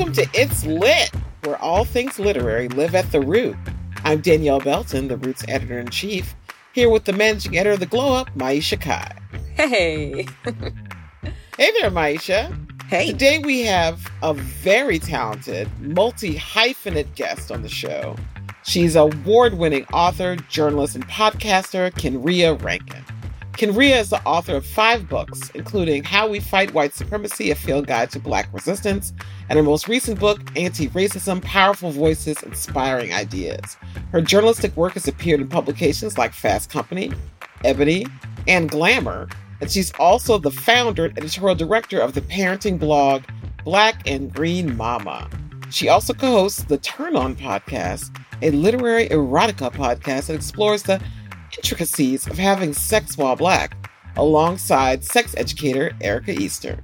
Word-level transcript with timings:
Welcome 0.00 0.14
to 0.14 0.28
It's 0.32 0.64
Lit, 0.64 1.10
where 1.44 1.58
all 1.58 1.84
things 1.84 2.18
literary 2.18 2.68
live 2.68 2.94
at 2.94 3.12
the 3.12 3.20
root. 3.20 3.54
I'm 4.02 4.22
Danielle 4.22 4.58
Belton, 4.58 5.08
the 5.08 5.18
Root's 5.18 5.44
editor 5.46 5.78
in 5.78 5.90
chief, 5.90 6.34
here 6.72 6.88
with 6.88 7.04
the 7.04 7.12
managing 7.12 7.58
editor 7.58 7.74
of 7.74 7.80
the 7.80 7.86
Glow 7.86 8.14
Up, 8.14 8.30
Maiysha 8.30 8.80
Kai. 8.80 9.14
Hey. 9.56 10.26
hey 11.58 11.70
there, 11.78 11.90
Maiysha. 11.90 12.50
Hey. 12.88 13.08
Today 13.08 13.40
we 13.40 13.60
have 13.60 14.10
a 14.22 14.32
very 14.32 14.98
talented, 14.98 15.68
multi 15.82 16.34
hyphenate 16.34 17.14
guest 17.14 17.52
on 17.52 17.60
the 17.60 17.68
show. 17.68 18.16
She's 18.64 18.96
award 18.96 19.58
winning 19.58 19.84
author, 19.92 20.36
journalist, 20.36 20.94
and 20.94 21.06
podcaster, 21.08 21.90
Kenrya 21.90 22.58
Rankin. 22.62 23.04
Kenrya 23.52 24.00
is 24.00 24.10
the 24.10 24.22
author 24.24 24.56
of 24.56 24.64
five 24.64 25.08
books, 25.08 25.50
including 25.54 26.02
How 26.02 26.28
We 26.28 26.40
Fight 26.40 26.72
White 26.72 26.94
Supremacy, 26.94 27.50
a 27.50 27.54
field 27.54 27.86
guide 27.86 28.10
to 28.12 28.18
Black 28.18 28.48
resistance, 28.54 29.12
and 29.48 29.58
her 29.58 29.62
most 29.62 29.88
recent 29.88 30.18
book, 30.18 30.40
Anti 30.56 30.88
Racism 30.88 31.42
Powerful 31.42 31.90
Voices, 31.90 32.42
Inspiring 32.42 33.12
Ideas. 33.12 33.76
Her 34.12 34.22
journalistic 34.22 34.74
work 34.76 34.94
has 34.94 35.08
appeared 35.08 35.40
in 35.40 35.48
publications 35.48 36.16
like 36.16 36.32
Fast 36.32 36.70
Company, 36.70 37.12
Ebony, 37.64 38.06
and 38.46 38.70
Glamour, 38.70 39.28
and 39.60 39.70
she's 39.70 39.92
also 39.98 40.38
the 40.38 40.50
founder 40.50 41.06
and 41.06 41.18
editorial 41.18 41.54
director 41.54 42.00
of 42.00 42.14
the 42.14 42.22
parenting 42.22 42.78
blog 42.78 43.24
Black 43.64 44.08
and 44.08 44.32
Green 44.32 44.76
Mama. 44.76 45.28
She 45.70 45.88
also 45.88 46.14
co 46.14 46.26
hosts 46.26 46.64
the 46.64 46.78
Turn 46.78 47.14
On 47.14 47.36
podcast, 47.36 48.16
a 48.42 48.50
literary 48.50 49.08
erotica 49.08 49.70
podcast 49.72 50.26
that 50.26 50.34
explores 50.34 50.82
the 50.82 51.00
intricacies 51.60 52.26
of 52.26 52.38
having 52.38 52.72
sex 52.72 53.18
while 53.18 53.36
black, 53.36 53.76
alongside 54.16 55.04
sex 55.04 55.34
educator 55.36 55.92
Erica 56.00 56.32
Easter. 56.32 56.82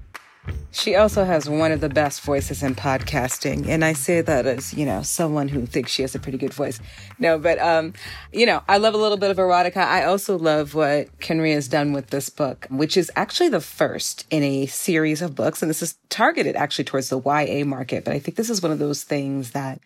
She 0.70 0.94
also 0.94 1.24
has 1.24 1.48
one 1.48 1.72
of 1.72 1.80
the 1.80 1.88
best 1.88 2.20
voices 2.20 2.62
in 2.62 2.74
podcasting. 2.74 3.66
And 3.68 3.82
I 3.84 3.94
say 3.94 4.20
that 4.20 4.46
as, 4.46 4.74
you 4.74 4.84
know, 4.84 5.00
someone 5.00 5.48
who 5.48 5.64
thinks 5.64 5.90
she 5.90 6.02
has 6.02 6.14
a 6.14 6.18
pretty 6.18 6.36
good 6.36 6.52
voice. 6.52 6.78
No, 7.18 7.38
but, 7.38 7.58
um, 7.58 7.94
you 8.32 8.44
know, 8.44 8.62
I 8.68 8.76
love 8.76 8.92
a 8.92 8.98
little 8.98 9.16
bit 9.16 9.30
of 9.30 9.38
erotica. 9.38 9.78
I 9.78 10.04
also 10.04 10.38
love 10.38 10.74
what 10.74 11.18
Kenrya 11.20 11.54
has 11.54 11.68
done 11.68 11.92
with 11.92 12.08
this 12.08 12.28
book, 12.28 12.66
which 12.70 12.96
is 12.98 13.10
actually 13.16 13.48
the 13.48 13.62
first 13.62 14.26
in 14.30 14.42
a 14.44 14.66
series 14.66 15.22
of 15.22 15.34
books. 15.34 15.62
And 15.62 15.70
this 15.70 15.82
is 15.82 15.96
targeted 16.10 16.54
actually 16.54 16.84
towards 16.84 17.08
the 17.08 17.18
YA 17.18 17.64
market. 17.64 18.04
But 18.04 18.14
I 18.14 18.18
think 18.18 18.36
this 18.36 18.50
is 18.50 18.62
one 18.62 18.70
of 18.70 18.78
those 18.78 19.02
things 19.02 19.52
that 19.52 19.80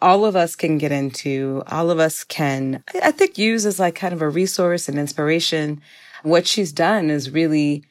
all 0.00 0.24
of 0.24 0.36
us 0.36 0.54
can 0.56 0.78
get 0.78 0.92
into, 0.92 1.62
all 1.68 1.90
of 1.90 1.98
us 1.98 2.24
can, 2.24 2.82
I 3.02 3.10
think, 3.10 3.38
use 3.38 3.64
as 3.64 3.78
like 3.78 3.94
kind 3.94 4.12
of 4.12 4.22
a 4.22 4.28
resource 4.28 4.88
and 4.88 4.98
inspiration. 4.98 5.80
What 6.22 6.46
she's 6.46 6.72
done 6.72 7.10
is 7.10 7.30
really 7.30 7.84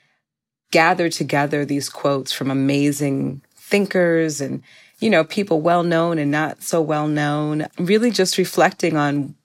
gather 0.72 1.10
together 1.10 1.66
these 1.66 1.90
quotes 1.90 2.32
from 2.32 2.52
amazing 2.52 3.42
thinkers 3.56 4.42
and, 4.42 4.62
you 5.00 5.10
know, 5.10 5.24
people 5.24 5.62
well 5.62 5.84
known 5.84 6.20
and 6.20 6.32
not 6.32 6.62
so 6.62 6.82
well 6.82 7.08
known, 7.08 7.68
really 7.80 8.12
just 8.12 8.38
reflecting 8.38 8.98
on 8.98 9.36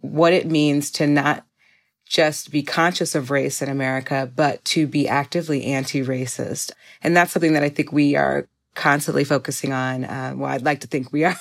what 0.00 0.32
it 0.32 0.46
means 0.46 0.90
to 0.92 1.06
not 1.06 1.44
just 2.06 2.50
be 2.50 2.62
conscious 2.62 3.14
of 3.14 3.30
race 3.30 3.60
in 3.60 3.68
America, 3.68 4.30
but 4.34 4.64
to 4.64 4.86
be 4.86 5.06
actively 5.06 5.66
anti-racist. 5.66 6.72
And 7.02 7.16
that's 7.16 7.32
something 7.32 7.52
that 7.52 7.62
I 7.62 7.68
think 7.68 7.92
we 7.92 8.16
are 8.16 8.48
constantly 8.78 9.24
focusing 9.24 9.72
on. 9.72 10.04
Uh, 10.04 10.32
well, 10.36 10.50
I'd 10.50 10.64
like 10.64 10.80
to 10.80 10.86
think 10.86 11.12
we 11.12 11.24
are 11.24 11.36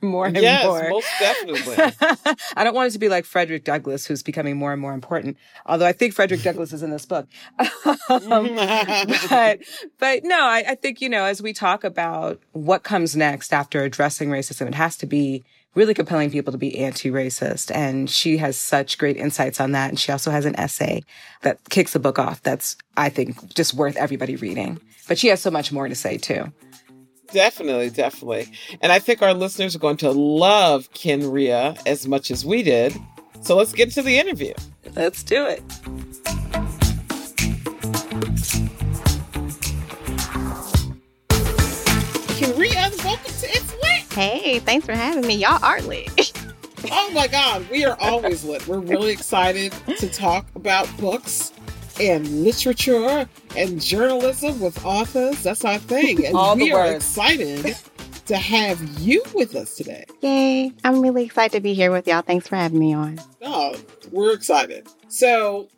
more 0.00 0.26
and 0.26 0.36
yes, 0.36 0.64
more. 0.64 0.88
most 0.88 1.06
definitely. 1.20 1.76
I 2.56 2.64
don't 2.64 2.74
want 2.74 2.88
it 2.88 2.92
to 2.92 2.98
be 2.98 3.10
like 3.10 3.26
Frederick 3.26 3.64
Douglass, 3.64 4.06
who's 4.06 4.22
becoming 4.22 4.56
more 4.56 4.72
and 4.72 4.80
more 4.80 4.94
important. 4.94 5.36
Although 5.66 5.86
I 5.86 5.92
think 5.92 6.14
Frederick 6.14 6.42
Douglass 6.42 6.72
is 6.72 6.82
in 6.82 6.90
this 6.90 7.04
book. 7.04 7.28
um, 8.08 8.54
but, 9.28 9.60
but 9.98 10.24
no, 10.24 10.40
I, 10.40 10.64
I 10.68 10.74
think, 10.76 11.02
you 11.02 11.10
know, 11.10 11.24
as 11.24 11.42
we 11.42 11.52
talk 11.52 11.84
about 11.84 12.40
what 12.52 12.84
comes 12.84 13.14
next 13.14 13.52
after 13.52 13.84
addressing 13.84 14.30
racism, 14.30 14.66
it 14.66 14.74
has 14.74 14.96
to 14.96 15.06
be 15.06 15.44
really 15.74 15.92
compelling 15.92 16.30
people 16.30 16.52
to 16.52 16.58
be 16.58 16.78
anti-racist. 16.78 17.70
And 17.74 18.08
she 18.08 18.38
has 18.38 18.56
such 18.56 18.96
great 18.96 19.18
insights 19.18 19.60
on 19.60 19.72
that. 19.72 19.90
And 19.90 20.00
she 20.00 20.10
also 20.10 20.30
has 20.30 20.46
an 20.46 20.58
essay 20.58 21.02
that 21.42 21.58
kicks 21.68 21.92
the 21.92 21.98
book 21.98 22.18
off. 22.18 22.42
That's, 22.42 22.76
I 22.96 23.10
think, 23.10 23.54
just 23.54 23.74
worth 23.74 23.96
everybody 23.96 24.36
reading. 24.36 24.80
But 25.06 25.18
she 25.18 25.28
has 25.28 25.40
so 25.42 25.50
much 25.50 25.70
more 25.70 25.86
to 25.86 25.94
say 25.94 26.16
too. 26.16 26.50
Definitely, 27.32 27.90
definitely. 27.90 28.50
And 28.80 28.90
I 28.90 28.98
think 28.98 29.20
our 29.20 29.34
listeners 29.34 29.76
are 29.76 29.78
going 29.78 29.98
to 29.98 30.10
love 30.10 30.92
Ken 30.94 31.20
Kenrya 31.20 31.78
as 31.86 32.08
much 32.08 32.30
as 32.30 32.44
we 32.44 32.62
did. 32.62 32.96
So 33.42 33.56
let's 33.56 33.72
get 33.72 33.90
to 33.92 34.02
the 34.02 34.18
interview. 34.18 34.54
Let's 34.96 35.22
do 35.22 35.46
it. 35.46 35.62
Kenrya, 42.38 43.04
welcome 43.04 43.32
to 43.32 43.46
It's 43.46 43.74
Lit. 43.74 44.12
Hey, 44.12 44.58
thanks 44.60 44.86
for 44.86 44.92
having 44.92 45.26
me. 45.26 45.34
Y'all 45.34 45.62
are 45.62 45.82
lit. 45.82 46.32
oh 46.90 47.10
my 47.12 47.26
God, 47.26 47.68
we 47.70 47.84
are 47.84 47.96
always 48.00 48.42
lit. 48.44 48.66
We're 48.66 48.78
really 48.78 49.12
excited 49.12 49.72
to 49.98 50.08
talk 50.08 50.46
about 50.54 50.88
books 50.96 51.52
and 52.00 52.44
literature 52.44 53.28
and 53.56 53.80
journalism 53.80 54.60
with 54.60 54.84
authors. 54.84 55.42
That's 55.42 55.64
our 55.64 55.78
thing. 55.78 56.24
And 56.24 56.36
All 56.36 56.56
we 56.56 56.70
the 56.70 56.72
are 56.72 56.92
excited 56.92 57.76
to 58.26 58.36
have 58.36 58.80
you 59.00 59.22
with 59.34 59.56
us 59.56 59.74
today. 59.76 60.04
Yay. 60.20 60.72
I'm 60.84 61.00
really 61.00 61.24
excited 61.24 61.52
to 61.52 61.60
be 61.60 61.74
here 61.74 61.90
with 61.90 62.06
y'all. 62.06 62.22
Thanks 62.22 62.46
for 62.46 62.56
having 62.56 62.78
me 62.78 62.94
on. 62.94 63.18
Oh, 63.42 63.74
we're 64.12 64.34
excited. 64.34 64.86
So, 65.08 65.68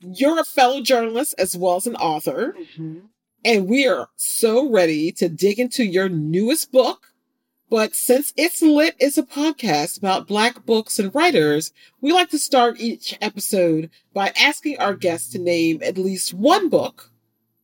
you're 0.00 0.38
a 0.38 0.44
fellow 0.44 0.82
journalist 0.82 1.34
as 1.38 1.56
well 1.56 1.76
as 1.76 1.86
an 1.86 1.96
author, 1.96 2.54
mm-hmm. 2.58 3.06
and 3.44 3.68
we 3.68 3.86
are 3.86 4.08
so 4.16 4.70
ready 4.70 5.12
to 5.12 5.28
dig 5.28 5.58
into 5.58 5.84
your 5.84 6.08
newest 6.08 6.70
book. 6.72 7.06
But 7.70 7.94
since 7.94 8.32
It's 8.36 8.62
Lit 8.62 8.94
is 9.00 9.16
a 9.16 9.22
podcast 9.22 9.98
about 9.98 10.28
Black 10.28 10.66
books 10.66 10.98
and 10.98 11.14
writers, 11.14 11.72
we 12.00 12.12
like 12.12 12.30
to 12.30 12.38
start 12.38 12.78
each 12.78 13.16
episode 13.20 13.90
by 14.12 14.32
asking 14.38 14.78
our 14.78 14.94
guests 14.94 15.32
to 15.32 15.38
name 15.38 15.80
at 15.82 15.98
least 15.98 16.34
one 16.34 16.68
book, 16.68 17.10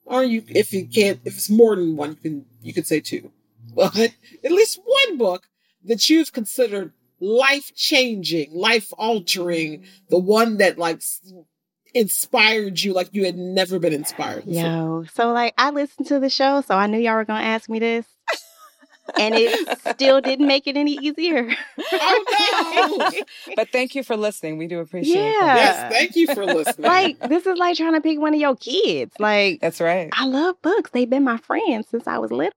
or 0.04 0.24
you, 0.24 0.42
if 0.48 0.72
you 0.72 0.86
can't, 0.86 1.20
if 1.24 1.36
it's 1.36 1.50
more 1.50 1.76
than 1.76 1.96
one, 1.96 2.10
you 2.10 2.16
can 2.16 2.46
you 2.62 2.72
can 2.72 2.84
say 2.84 3.00
two, 3.00 3.30
but 3.74 3.94
at 3.96 4.52
least 4.52 4.80
one 4.84 5.18
book 5.18 5.48
that 5.84 6.08
you've 6.08 6.32
considered 6.32 6.92
life 7.20 7.72
changing, 7.74 8.52
life 8.52 8.92
altering, 8.96 9.84
the 10.08 10.18
one 10.18 10.56
that 10.56 10.78
like 10.78 11.02
inspired 11.94 12.80
you 12.80 12.92
like 12.92 13.10
you 13.12 13.24
had 13.24 13.36
never 13.36 13.78
been 13.78 13.92
inspired. 13.92 14.46
before. 14.46 14.62
Yo, 14.62 15.04
so 15.12 15.32
like 15.32 15.54
I 15.58 15.70
listened 15.70 16.08
to 16.08 16.18
the 16.18 16.30
show, 16.30 16.62
so 16.62 16.74
I 16.74 16.86
knew 16.86 16.98
y'all 16.98 17.16
were 17.16 17.24
gonna 17.24 17.44
ask 17.44 17.68
me 17.68 17.78
this. 17.78 18.06
And 19.18 19.34
it 19.36 19.78
still 19.96 20.20
didn't 20.20 20.46
make 20.46 20.66
it 20.66 20.76
any 20.76 20.92
easier. 21.00 21.48
Oh 21.92 23.10
no! 23.46 23.54
But 23.56 23.70
thank 23.70 23.94
you 23.94 24.02
for 24.02 24.16
listening. 24.16 24.58
We 24.58 24.66
do 24.66 24.78
appreciate 24.80 25.14
Yeah. 25.14 25.38
that. 25.40 25.56
yes, 25.56 25.92
thank 25.92 26.16
you 26.16 26.26
for 26.34 26.44
listening. 26.46 26.86
like 26.86 27.18
this 27.28 27.46
is 27.46 27.58
like 27.58 27.76
trying 27.76 27.94
to 27.94 28.00
pick 28.00 28.18
one 28.20 28.34
of 28.34 28.40
your 28.40 28.56
kids. 28.56 29.14
Like 29.18 29.60
That's 29.60 29.80
right. 29.80 30.10
I 30.12 30.26
love 30.26 30.60
books. 30.62 30.90
They've 30.90 31.08
been 31.10 31.24
my 31.24 31.38
friends 31.38 31.88
since 31.88 32.06
I 32.06 32.18
was 32.18 32.30
little. 32.30 32.52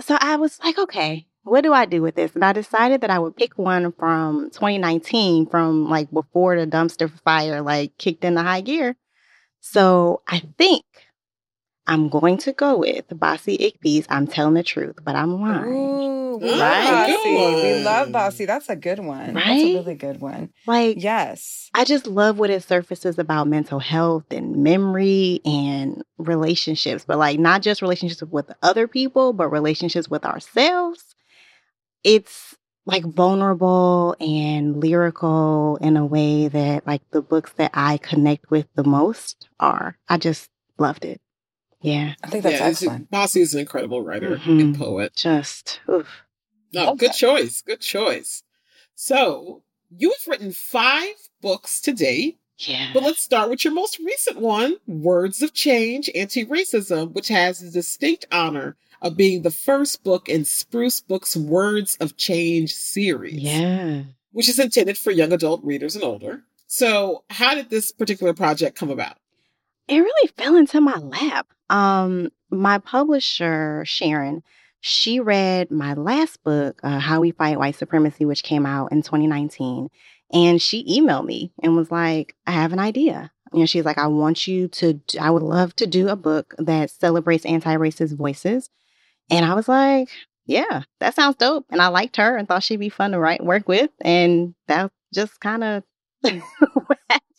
So 0.00 0.16
I 0.18 0.36
was 0.36 0.58
like, 0.64 0.78
okay, 0.78 1.26
what 1.42 1.60
do 1.62 1.72
I 1.72 1.84
do 1.84 2.00
with 2.02 2.14
this? 2.14 2.34
And 2.34 2.44
I 2.44 2.52
decided 2.52 3.02
that 3.02 3.10
I 3.10 3.18
would 3.18 3.36
pick 3.36 3.58
one 3.58 3.92
from 3.92 4.50
2019, 4.50 5.46
from 5.46 5.88
like 5.88 6.10
before 6.10 6.58
the 6.58 6.66
dumpster 6.66 7.10
fire 7.22 7.60
like 7.60 7.96
kicked 7.98 8.24
into 8.24 8.42
high 8.42 8.62
gear. 8.62 8.96
So 9.60 10.22
I 10.26 10.42
think 10.58 10.84
I'm 11.90 12.08
going 12.08 12.38
to 12.38 12.52
go 12.52 12.78
with 12.78 13.08
Bassey 13.08 13.58
Ikpi's 13.58 14.06
I'm 14.08 14.28
Telling 14.28 14.54
the 14.54 14.62
Truth, 14.62 15.00
but 15.04 15.16
I'm 15.16 15.40
lying. 15.40 15.64
Ooh, 15.66 16.36
we 16.36 16.48
Right. 16.50 16.84
love 16.84 17.06
Good 17.06 17.18
Bassey. 17.20 17.62
We 17.78 17.84
love 17.84 18.08
Bassey. 18.10 18.46
That's 18.46 18.68
a 18.68 18.76
good 18.76 19.00
one. 19.00 19.34
Right? 19.34 19.44
That's 19.44 19.62
a 19.64 19.74
really 19.74 19.94
good 19.96 20.20
one. 20.20 20.50
Like, 20.68 21.02
Yes. 21.02 21.68
I 21.74 21.84
just 21.84 22.06
love 22.06 22.38
what 22.38 22.48
it 22.48 22.62
surfaces 22.62 23.18
about 23.18 23.48
mental 23.48 23.80
health 23.80 24.22
and 24.30 24.58
memory 24.58 25.40
and 25.44 26.04
relationships, 26.16 27.04
but 27.04 27.18
like 27.18 27.40
not 27.40 27.60
just 27.60 27.82
relationships 27.82 28.22
with 28.22 28.52
other 28.62 28.86
people, 28.86 29.32
but 29.32 29.48
relationships 29.48 30.08
with 30.08 30.24
ourselves. 30.24 31.16
It's 32.04 32.54
like 32.86 33.04
vulnerable 33.04 34.14
and 34.20 34.76
lyrical 34.76 35.76
in 35.80 35.96
a 35.96 36.06
way 36.06 36.46
that 36.46 36.86
like 36.86 37.02
the 37.10 37.20
books 37.20 37.52
that 37.56 37.72
I 37.74 37.96
connect 37.98 38.48
with 38.48 38.68
the 38.76 38.84
most 38.84 39.48
are. 39.58 39.96
I 40.08 40.18
just 40.18 40.48
loved 40.78 41.04
it. 41.04 41.20
Yeah. 41.82 42.14
I 42.22 42.28
think 42.28 42.42
that's 42.42 42.52
yeah, 42.54 42.68
it's- 42.68 42.82
excellent. 42.82 43.10
Bassey 43.10 43.40
is 43.40 43.54
an 43.54 43.60
incredible 43.60 44.02
writer 44.02 44.36
Mhm. 44.36 44.60
and 44.60 44.78
poet. 44.78 45.14
Just 45.16 45.80
oof. 45.88 46.06
No, 46.72 46.90
Okay. 46.90 47.06
good 47.06 47.12
choice. 47.14 47.62
Good 47.62 47.80
choice. 47.80 48.42
So 48.94 49.62
you 49.90 50.10
have 50.10 50.26
written 50.26 50.52
five 50.52 51.14
books 51.40 51.80
to 51.82 51.92
date. 51.92 52.38
yeah. 52.58 52.90
But 52.92 53.02
let's 53.02 53.22
start 53.22 53.48
with 53.48 53.64
your 53.64 53.72
most 53.72 53.98
recent 53.98 54.38
one, 54.38 54.76
Words 54.86 55.40
of 55.42 55.54
Change 55.54 56.10
Anti 56.14 56.44
Racism, 56.44 57.12
which 57.14 57.28
has 57.28 57.60
the 57.60 57.70
distinct 57.70 58.26
honor 58.30 58.76
of 59.00 59.16
being 59.16 59.40
the 59.40 59.50
first 59.50 60.04
book 60.04 60.28
in 60.28 60.44
Spruce 60.44 61.00
Books' 61.00 61.34
Words 61.34 61.96
of 62.00 62.18
Change 62.18 62.74
series, 62.74 63.40
Yeah. 63.40 64.02
which 64.32 64.46
is 64.50 64.58
intended 64.58 64.98
for 64.98 65.10
young 65.10 65.32
adult 65.32 65.64
readers 65.64 65.94
and 65.94 66.04
older. 66.04 66.44
So, 66.66 67.24
how 67.30 67.54
did 67.54 67.70
this 67.70 67.90
particular 67.92 68.34
project 68.34 68.76
come 68.76 68.90
about? 68.90 69.16
it 69.88 69.96
really 69.98 70.28
fell 70.36 70.54
into 70.54 70.80
my 70.80 70.94
lap. 70.98 71.48
Um, 71.70 72.30
my 72.50 72.78
publisher, 72.78 73.84
Sharon, 73.86 74.42
She 74.82 75.20
read 75.20 75.70
my 75.70 75.94
last 75.94 76.42
book, 76.44 76.80
uh, 76.84 76.98
How 77.00 77.20
We 77.20 77.32
Fight 77.32 77.58
White 77.58 77.76
Supremacy, 77.76 78.24
which 78.26 78.42
came 78.44 78.66
out 78.66 78.92
in 78.92 79.02
2019. 79.02 79.90
And 80.32 80.62
she 80.62 80.84
emailed 81.00 81.26
me 81.26 81.52
and 81.62 81.76
was 81.76 81.90
like, 81.90 82.36
I 82.46 82.52
have 82.52 82.72
an 82.72 82.78
idea. 82.80 83.32
And 83.52 83.68
she's 83.68 83.84
like, 83.84 83.98
I 83.98 84.08
want 84.08 84.46
you 84.48 84.68
to, 84.68 85.00
I 85.20 85.30
would 85.30 85.42
love 85.42 85.76
to 85.76 85.86
do 85.86 86.08
a 86.08 86.16
book 86.16 86.54
that 86.58 86.90
celebrates 86.90 87.46
anti 87.46 87.76
racist 87.76 88.16
voices. 88.16 88.70
And 89.30 89.44
I 89.46 89.54
was 89.54 89.68
like, 89.68 90.10
yeah, 90.46 90.82
that 91.00 91.14
sounds 91.14 91.36
dope. 91.36 91.66
And 91.70 91.82
I 91.82 91.88
liked 91.88 92.16
her 92.18 92.36
and 92.36 92.48
thought 92.48 92.64
she'd 92.64 92.78
be 92.80 92.90
fun 92.90 93.12
to 93.12 93.20
write, 93.20 93.44
work 93.44 93.68
with. 93.68 93.90
And 94.02 94.54
that 94.68 94.92
just 95.14 95.40
kind 95.40 95.64
of 95.64 95.84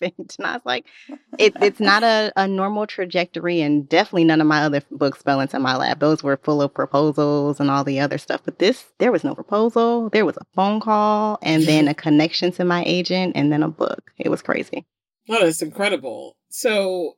happened. 0.02 0.36
And 0.42 0.48
I 0.48 0.54
was 0.54 0.62
like, 0.66 0.86
it, 1.38 1.54
it's 1.62 1.80
not 1.80 2.04
a, 2.04 2.32
a 2.36 2.48
normal 2.48 2.88
trajectory. 2.88 3.62
And 3.62 3.88
definitely 3.88 4.24
none 4.24 4.42
of 4.42 4.48
my 4.48 4.64
other 4.64 4.82
books 4.92 5.22
fell 5.22 5.40
into 5.40 5.60
my 5.60 5.76
lap. 5.76 6.00
Those 6.00 6.24
were 6.24 6.38
full 6.38 6.62
of 6.62 6.74
proposals 6.74 7.60
and 7.60 7.70
all 7.70 7.84
the 7.84 8.00
other 8.00 8.18
stuff. 8.18 8.42
But 8.44 8.60
this, 8.60 8.86
there 8.98 9.12
was 9.12 9.24
no 9.24 9.36
proposal. 9.36 10.10
There 10.10 10.26
was 10.26 10.38
a 10.38 10.46
phone 10.56 10.80
call 10.80 11.38
and 11.42 11.64
then 11.64 11.88
a 11.88 11.94
connection 11.94 12.52
to 12.54 12.66
my 12.66 12.84
agent 12.86 13.34
and 13.36 13.52
then 13.52 13.64
a 13.64 13.70
book. 13.70 14.12
It 14.18 14.30
was 14.30 14.42
crazy. 14.42 14.86
Oh, 15.30 15.44
that's 15.44 15.62
incredible. 15.62 16.36
So 16.50 17.18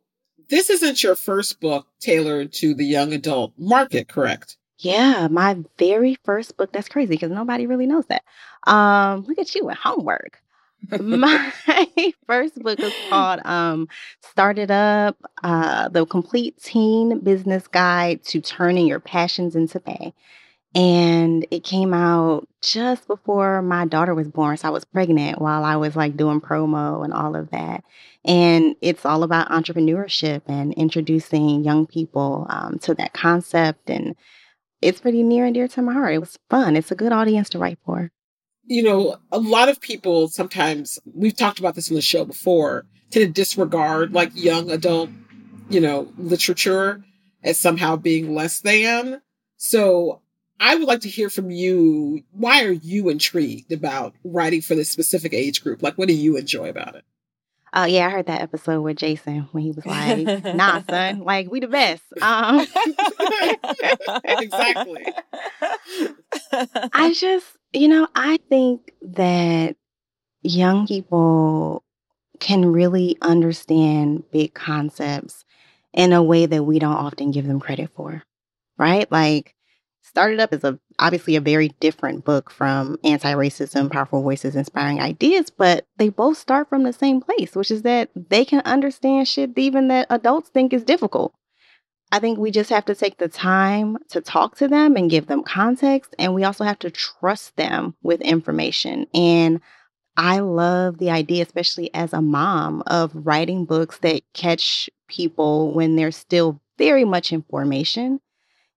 this 0.50 0.70
isn't 0.70 1.02
your 1.04 1.16
first 1.16 1.60
book 1.60 1.88
tailored 2.00 2.54
to 2.54 2.74
the 2.74 2.86
young 2.86 3.14
adult 3.14 3.54
market, 3.58 4.08
correct? 4.08 4.58
Yeah, 4.80 5.28
my 5.30 5.58
very 5.78 6.18
first 6.26 6.58
book. 6.58 6.74
That's 6.74 6.90
crazy 6.90 7.16
because 7.16 7.32
nobody 7.32 7.68
really 7.68 7.86
knows 7.86 8.06
that. 8.08 8.24
Um, 8.70 9.26
look 9.28 9.40
at 9.40 9.56
you 9.56 9.66
with 9.66 9.78
homework. 9.78 10.43
My 11.00 11.54
first 12.28 12.56
book 12.56 12.80
is 12.80 12.94
called 13.10 13.42
um, 13.46 13.88
Started 14.22 14.72
Up 14.72 15.18
uh, 15.44 15.90
The 15.90 16.06
Complete 16.06 16.62
Teen 16.62 17.20
Business 17.20 17.68
Guide 17.68 18.24
to 18.26 18.42
Turning 18.42 18.88
Your 18.88 19.00
Passions 19.00 19.56
into 19.56 19.80
Pay. 19.80 20.14
And 20.76 21.46
it 21.52 21.64
came 21.64 21.94
out 21.94 22.48
just 22.62 23.08
before 23.08 23.62
my 23.62 23.86
daughter 23.86 24.16
was 24.16 24.28
born. 24.28 24.58
So 24.58 24.68
I 24.68 24.72
was 24.72 24.86
pregnant 24.86 25.40
while 25.40 25.64
I 25.64 25.76
was 25.76 25.96
like 25.96 26.18
doing 26.18 26.42
promo 26.42 27.04
and 27.04 27.14
all 27.14 27.36
of 27.36 27.52
that. 27.52 27.84
And 28.26 28.76
it's 28.82 29.06
all 29.06 29.22
about 29.22 29.50
entrepreneurship 29.50 30.42
and 30.48 30.74
introducing 30.74 31.64
young 31.64 31.86
people 31.86 32.48
um, 32.50 32.80
to 32.80 32.96
that 32.96 33.14
concept. 33.14 33.90
And 33.90 34.16
it's 34.82 35.00
pretty 35.00 35.22
near 35.22 35.46
and 35.46 35.54
dear 35.54 35.68
to 35.68 35.82
my 35.84 35.94
heart. 35.94 36.16
It 36.16 36.20
was 36.20 36.40
fun. 36.50 36.76
It's 36.76 36.92
a 36.92 36.96
good 36.96 37.12
audience 37.12 37.50
to 37.50 37.60
write 37.60 37.78
for. 37.86 38.12
You 38.66 38.84
know, 38.84 39.18
a 39.32 39.40
lot 39.40 39.70
of 39.70 39.82
people 39.82 40.28
sometimes, 40.30 41.00
we've 41.14 41.36
talked 41.36 41.60
about 41.60 41.76
this 41.76 41.90
on 41.90 41.96
the 41.96 42.02
show 42.02 42.26
before, 42.26 42.86
tend 43.12 43.26
to 43.26 43.32
disregard 43.32 44.14
like 44.14 44.32
young 44.34 44.72
adult, 44.72 45.10
you 45.70 45.82
know, 45.82 46.12
literature 46.18 47.04
as 47.44 47.60
somehow 47.60 47.96
being 47.96 48.34
less 48.34 48.62
than. 48.62 49.22
So 49.58 50.22
I 50.60 50.76
would 50.76 50.88
like 50.88 51.02
to 51.02 51.10
hear 51.10 51.30
from 51.30 51.52
you. 51.52 52.24
Why 52.32 52.64
are 52.64 52.72
you 52.72 53.10
intrigued 53.10 53.72
about 53.72 54.14
writing 54.24 54.62
for 54.62 54.76
this 54.76 54.90
specific 54.90 55.34
age 55.34 55.62
group? 55.62 55.84
Like, 55.84 55.98
what 55.98 56.08
do 56.08 56.14
you 56.14 56.38
enjoy 56.38 56.70
about 56.70 56.96
it? 56.96 57.04
Oh 57.76 57.86
yeah, 57.86 58.06
I 58.06 58.12
heard 58.12 58.28
that 58.28 58.42
episode 58.42 58.82
with 58.82 58.98
Jason 58.98 59.48
when 59.52 59.64
he 59.64 59.72
was 59.72 59.84
like, 59.84 60.56
"Nah, 60.56 60.84
son, 60.88 61.20
like 61.26 61.50
we 61.50 61.60
the 61.60 61.68
best." 61.68 62.04
Um, 62.22 62.60
exactly. 64.24 65.06
I 66.94 67.14
just, 67.14 67.48
you 67.74 67.88
know, 67.88 68.08
I 68.16 68.38
think 68.50 68.94
that 69.02 69.76
young 70.44 70.88
people 70.88 71.84
can 72.40 72.66
really 72.66 73.18
understand 73.22 74.30
big 74.32 74.54
concepts 74.54 75.46
in 75.94 76.14
a 76.14 76.24
way 76.24 76.46
that 76.46 76.64
we 76.64 76.80
don't 76.80 76.96
often 76.96 77.32
give 77.32 77.48
them 77.48 77.60
credit 77.60 77.90
for, 77.96 78.24
right? 78.78 79.12
Like 79.12 79.56
Started 80.04 80.40
Up 80.40 80.54
is 80.54 80.64
a 80.64 80.78
obviously 81.00 81.36
a 81.36 81.42
very 81.42 81.70
different 81.80 82.26
book 82.26 82.52
from 82.52 82.98
Anti-Racism, 83.04 83.92
Powerful 83.92 84.22
Voices, 84.22 84.56
Inspiring 84.56 85.00
Ideas, 85.00 85.50
but 85.50 85.86
they 85.98 86.10
both 86.10 86.38
start 86.38 86.70
from 86.70 86.84
the 86.84 86.94
same 86.94 87.22
place, 87.22 87.56
which 87.56 87.72
is 87.72 87.84
that 87.84 88.10
they 88.16 88.44
can 88.44 88.62
understand 88.66 89.28
shit 89.28 89.58
even 89.58 89.88
that 89.88 90.08
adults 90.10 90.50
think 90.50 90.74
is 90.74 90.84
difficult. 90.84 91.34
I 92.14 92.20
think 92.20 92.38
we 92.38 92.52
just 92.52 92.70
have 92.70 92.86
to 92.86 92.94
take 92.94 93.18
the 93.18 93.28
time 93.28 93.98
to 94.10 94.22
talk 94.22 94.58
to 94.58 94.68
them 94.68 94.96
and 94.96 95.10
give 95.10 95.26
them 95.26 95.42
context, 95.42 96.14
and 96.20 96.36
we 96.36 96.44
also 96.44 96.64
have 96.64 96.78
to 96.80 96.92
trust 96.92 97.56
them 97.56 97.96
with 98.04 98.22
information. 98.22 99.08
And 99.16 99.62
I 100.16 100.42
love 100.42 101.00
the 101.00 101.10
idea, 101.10 101.42
especially 101.42 101.92
as 101.92 102.14
a 102.14 102.22
mom, 102.22 102.84
of 102.86 103.10
writing 103.16 103.66
books 103.66 103.98
that 104.04 104.22
catch 104.36 104.92
people 105.08 105.74
when 105.74 105.96
they're 105.96 106.12
still 106.12 106.62
very 106.78 107.04
much 107.04 107.34
in 107.34 107.42
formation 107.50 108.20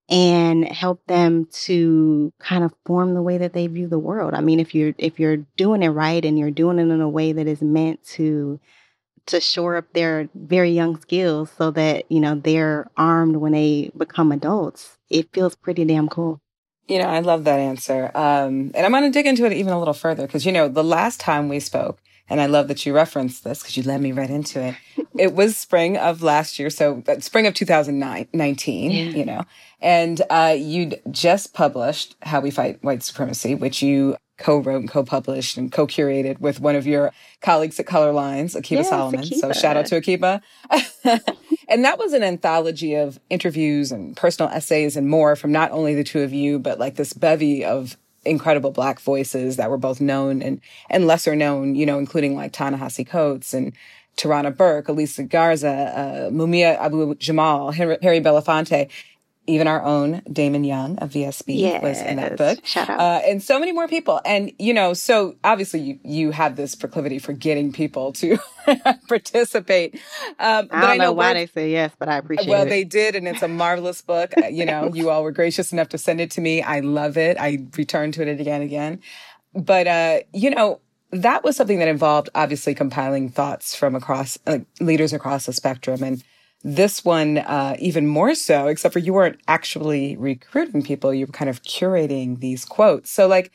and 0.09 0.67
help 0.67 1.05
them 1.05 1.47
to 1.65 2.33
kind 2.39 2.63
of 2.63 2.73
form 2.87 3.13
the 3.13 3.21
way 3.21 3.37
that 3.37 3.53
they 3.53 3.67
view 3.67 3.87
the 3.87 3.99
world. 3.99 4.33
I 4.33 4.41
mean, 4.41 4.59
if 4.59 4.73
you're 4.73 4.95
if 4.97 5.19
you're 5.19 5.45
doing 5.57 5.83
it 5.83 5.89
right 5.89 6.25
and 6.25 6.39
you're 6.39 6.49
doing 6.49 6.79
it 6.79 6.89
in 6.89 7.01
a 7.01 7.09
way 7.09 7.33
that 7.33 7.45
is 7.45 7.61
meant 7.61 8.03
to 8.15 8.59
to 9.27 9.39
shore 9.39 9.77
up 9.77 9.93
their 9.93 10.29
very 10.35 10.71
young 10.71 10.99
skills 10.99 11.51
so 11.57 11.71
that, 11.71 12.11
you 12.11 12.19
know, 12.19 12.35
they're 12.35 12.89
armed 12.97 13.37
when 13.37 13.53
they 13.53 13.91
become 13.95 14.31
adults, 14.31 14.97
it 15.09 15.29
feels 15.33 15.55
pretty 15.55 15.85
damn 15.85 16.09
cool. 16.09 16.39
You 16.87 16.99
know, 16.99 17.07
I 17.07 17.19
love 17.19 17.43
that 17.43 17.59
answer. 17.59 18.11
Um, 18.15 18.71
and 18.73 18.77
I'm 18.77 18.91
going 18.91 19.03
to 19.03 19.09
dig 19.11 19.25
into 19.25 19.45
it 19.45 19.53
even 19.53 19.73
a 19.73 19.79
little 19.79 19.93
further 19.93 20.25
because, 20.25 20.45
you 20.45 20.51
know, 20.51 20.69
the 20.69 20.83
last 20.83 21.19
time 21.19 21.49
we 21.49 21.59
spoke, 21.59 21.99
and 22.29 22.41
I 22.41 22.45
love 22.45 22.67
that 22.67 22.85
you 22.85 22.93
referenced 22.93 23.43
this 23.43 23.61
because 23.61 23.77
you 23.77 23.83
led 23.83 24.01
me 24.01 24.11
right 24.11 24.29
into 24.29 24.61
it. 24.61 24.75
it 25.17 25.33
was 25.33 25.57
spring 25.57 25.97
of 25.97 26.21
last 26.21 26.59
year, 26.59 26.69
so 26.69 27.03
uh, 27.07 27.19
spring 27.19 27.47
of 27.47 27.53
2019, 27.53 28.91
yeah. 28.91 28.97
you 28.97 29.25
know, 29.25 29.43
and 29.81 30.21
uh, 30.29 30.55
you'd 30.57 31.01
just 31.09 31.53
published 31.53 32.15
How 32.21 32.39
We 32.39 32.51
Fight 32.51 32.83
White 32.83 33.03
Supremacy, 33.03 33.55
which 33.55 33.81
you 33.81 34.17
co-wrote 34.37 34.79
and 34.79 34.89
co-published 34.89 35.57
and 35.57 35.71
co-curated 35.71 36.39
with 36.39 36.59
one 36.59 36.75
of 36.75 36.85
your 36.85 37.11
colleagues 37.41 37.79
at 37.79 37.85
Color 37.85 38.11
Lines, 38.11 38.55
Akiba 38.55 38.81
yes, 38.81 38.89
Solomon. 38.89 39.21
Akiba. 39.21 39.39
So 39.39 39.53
shout 39.53 39.77
out 39.77 39.87
to 39.87 39.97
Akiba. 39.97 40.41
and 41.67 41.83
that 41.83 41.97
was 41.97 42.13
an 42.13 42.23
anthology 42.23 42.95
of 42.95 43.19
interviews 43.29 43.91
and 43.91 44.15
personal 44.15 44.51
essays 44.51 44.95
and 44.95 45.09
more 45.09 45.35
from 45.35 45.51
not 45.51 45.71
only 45.71 45.95
the 45.95 46.03
two 46.03 46.21
of 46.21 46.33
you, 46.33 46.59
but 46.59 46.79
like 46.79 46.95
this 46.95 47.13
bevy 47.13 47.65
of 47.65 47.97
incredible 48.25 48.71
black 48.71 48.99
voices 48.99 49.57
that 49.57 49.69
were 49.69 49.77
both 49.77 50.01
known 50.01 50.41
and, 50.41 50.61
and 50.89 51.07
lesser 51.07 51.35
known, 51.35 51.75
you 51.75 51.85
know, 51.85 51.97
including 51.97 52.35
like 52.35 52.51
Ta-Nehisi 52.51 53.07
Coates 53.07 53.53
and 53.53 53.73
Tarana 54.17 54.55
Burke, 54.55 54.89
Alicia 54.89 55.23
Garza, 55.23 55.69
uh, 55.69 56.29
Mumia 56.31 56.77
Abu 56.77 57.15
Jamal, 57.15 57.71
Harry, 57.71 57.97
Harry 58.01 58.19
Belafonte 58.19 58.89
even 59.47 59.65
our 59.67 59.81
own 59.81 60.21
Damon 60.31 60.65
Young 60.65 60.97
of 60.97 61.11
VSB 61.11 61.57
yes. 61.57 61.81
was 61.81 62.01
in 62.01 62.17
that 62.17 62.37
book. 62.37 62.59
Shout 62.63 62.89
out. 62.89 62.99
Uh, 62.99 63.21
and 63.25 63.41
so 63.41 63.59
many 63.59 63.71
more 63.71 63.87
people. 63.87 64.19
And, 64.25 64.51
you 64.59 64.73
know, 64.73 64.93
so 64.93 65.35
obviously 65.43 65.79
you, 65.79 65.99
you 66.03 66.31
have 66.31 66.57
this 66.57 66.75
proclivity 66.75 67.17
for 67.17 67.31
getting 67.31 67.71
people 67.71 68.11
to 68.13 68.37
participate. 69.07 69.95
Um, 70.37 70.67
I 70.69 70.81
don't 70.81 70.83
I 70.83 70.97
know, 70.97 71.03
know 71.05 71.11
why 71.13 71.33
they 71.33 71.47
say 71.47 71.71
yes, 71.71 71.93
but 71.97 72.09
I 72.09 72.17
appreciate 72.17 72.49
well, 72.49 72.61
it. 72.61 72.65
Well, 72.65 72.69
they 72.69 72.83
did. 72.83 73.15
And 73.15 73.27
it's 73.27 73.41
a 73.41 73.47
marvelous 73.47 74.01
book. 74.01 74.33
Uh, 74.37 74.47
you 74.47 74.65
know, 74.65 74.93
you 74.93 75.09
all 75.09 75.23
were 75.23 75.31
gracious 75.31 75.71
enough 75.71 75.89
to 75.89 75.97
send 75.97 76.19
it 76.19 76.29
to 76.31 76.41
me. 76.41 76.61
I 76.61 76.81
love 76.81 77.17
it. 77.17 77.37
I 77.39 77.65
return 77.77 78.11
to 78.13 78.21
it 78.21 78.39
again 78.39 78.61
and 78.61 78.63
again. 78.63 78.99
But, 79.55 79.87
uh, 79.87 80.19
you 80.33 80.49
know, 80.49 80.81
that 81.11 81.43
was 81.43 81.55
something 81.55 81.79
that 81.79 81.87
involved 81.87 82.29
obviously 82.35 82.75
compiling 82.75 83.29
thoughts 83.29 83.75
from 83.75 83.95
across 83.95 84.37
uh, 84.45 84.59
leaders 84.81 85.13
across 85.13 85.45
the 85.45 85.53
spectrum 85.53 86.03
and 86.03 86.21
this 86.63 87.05
one, 87.05 87.37
uh, 87.37 87.75
even 87.79 88.07
more 88.07 88.35
so, 88.35 88.67
except 88.67 88.93
for 88.93 88.99
you 88.99 89.13
weren't 89.13 89.39
actually 89.47 90.17
recruiting 90.17 90.81
people. 90.83 91.13
You 91.13 91.25
were 91.27 91.31
kind 91.31 91.49
of 91.49 91.61
curating 91.63 92.39
these 92.39 92.65
quotes. 92.65 93.11
So 93.11 93.27
like, 93.27 93.51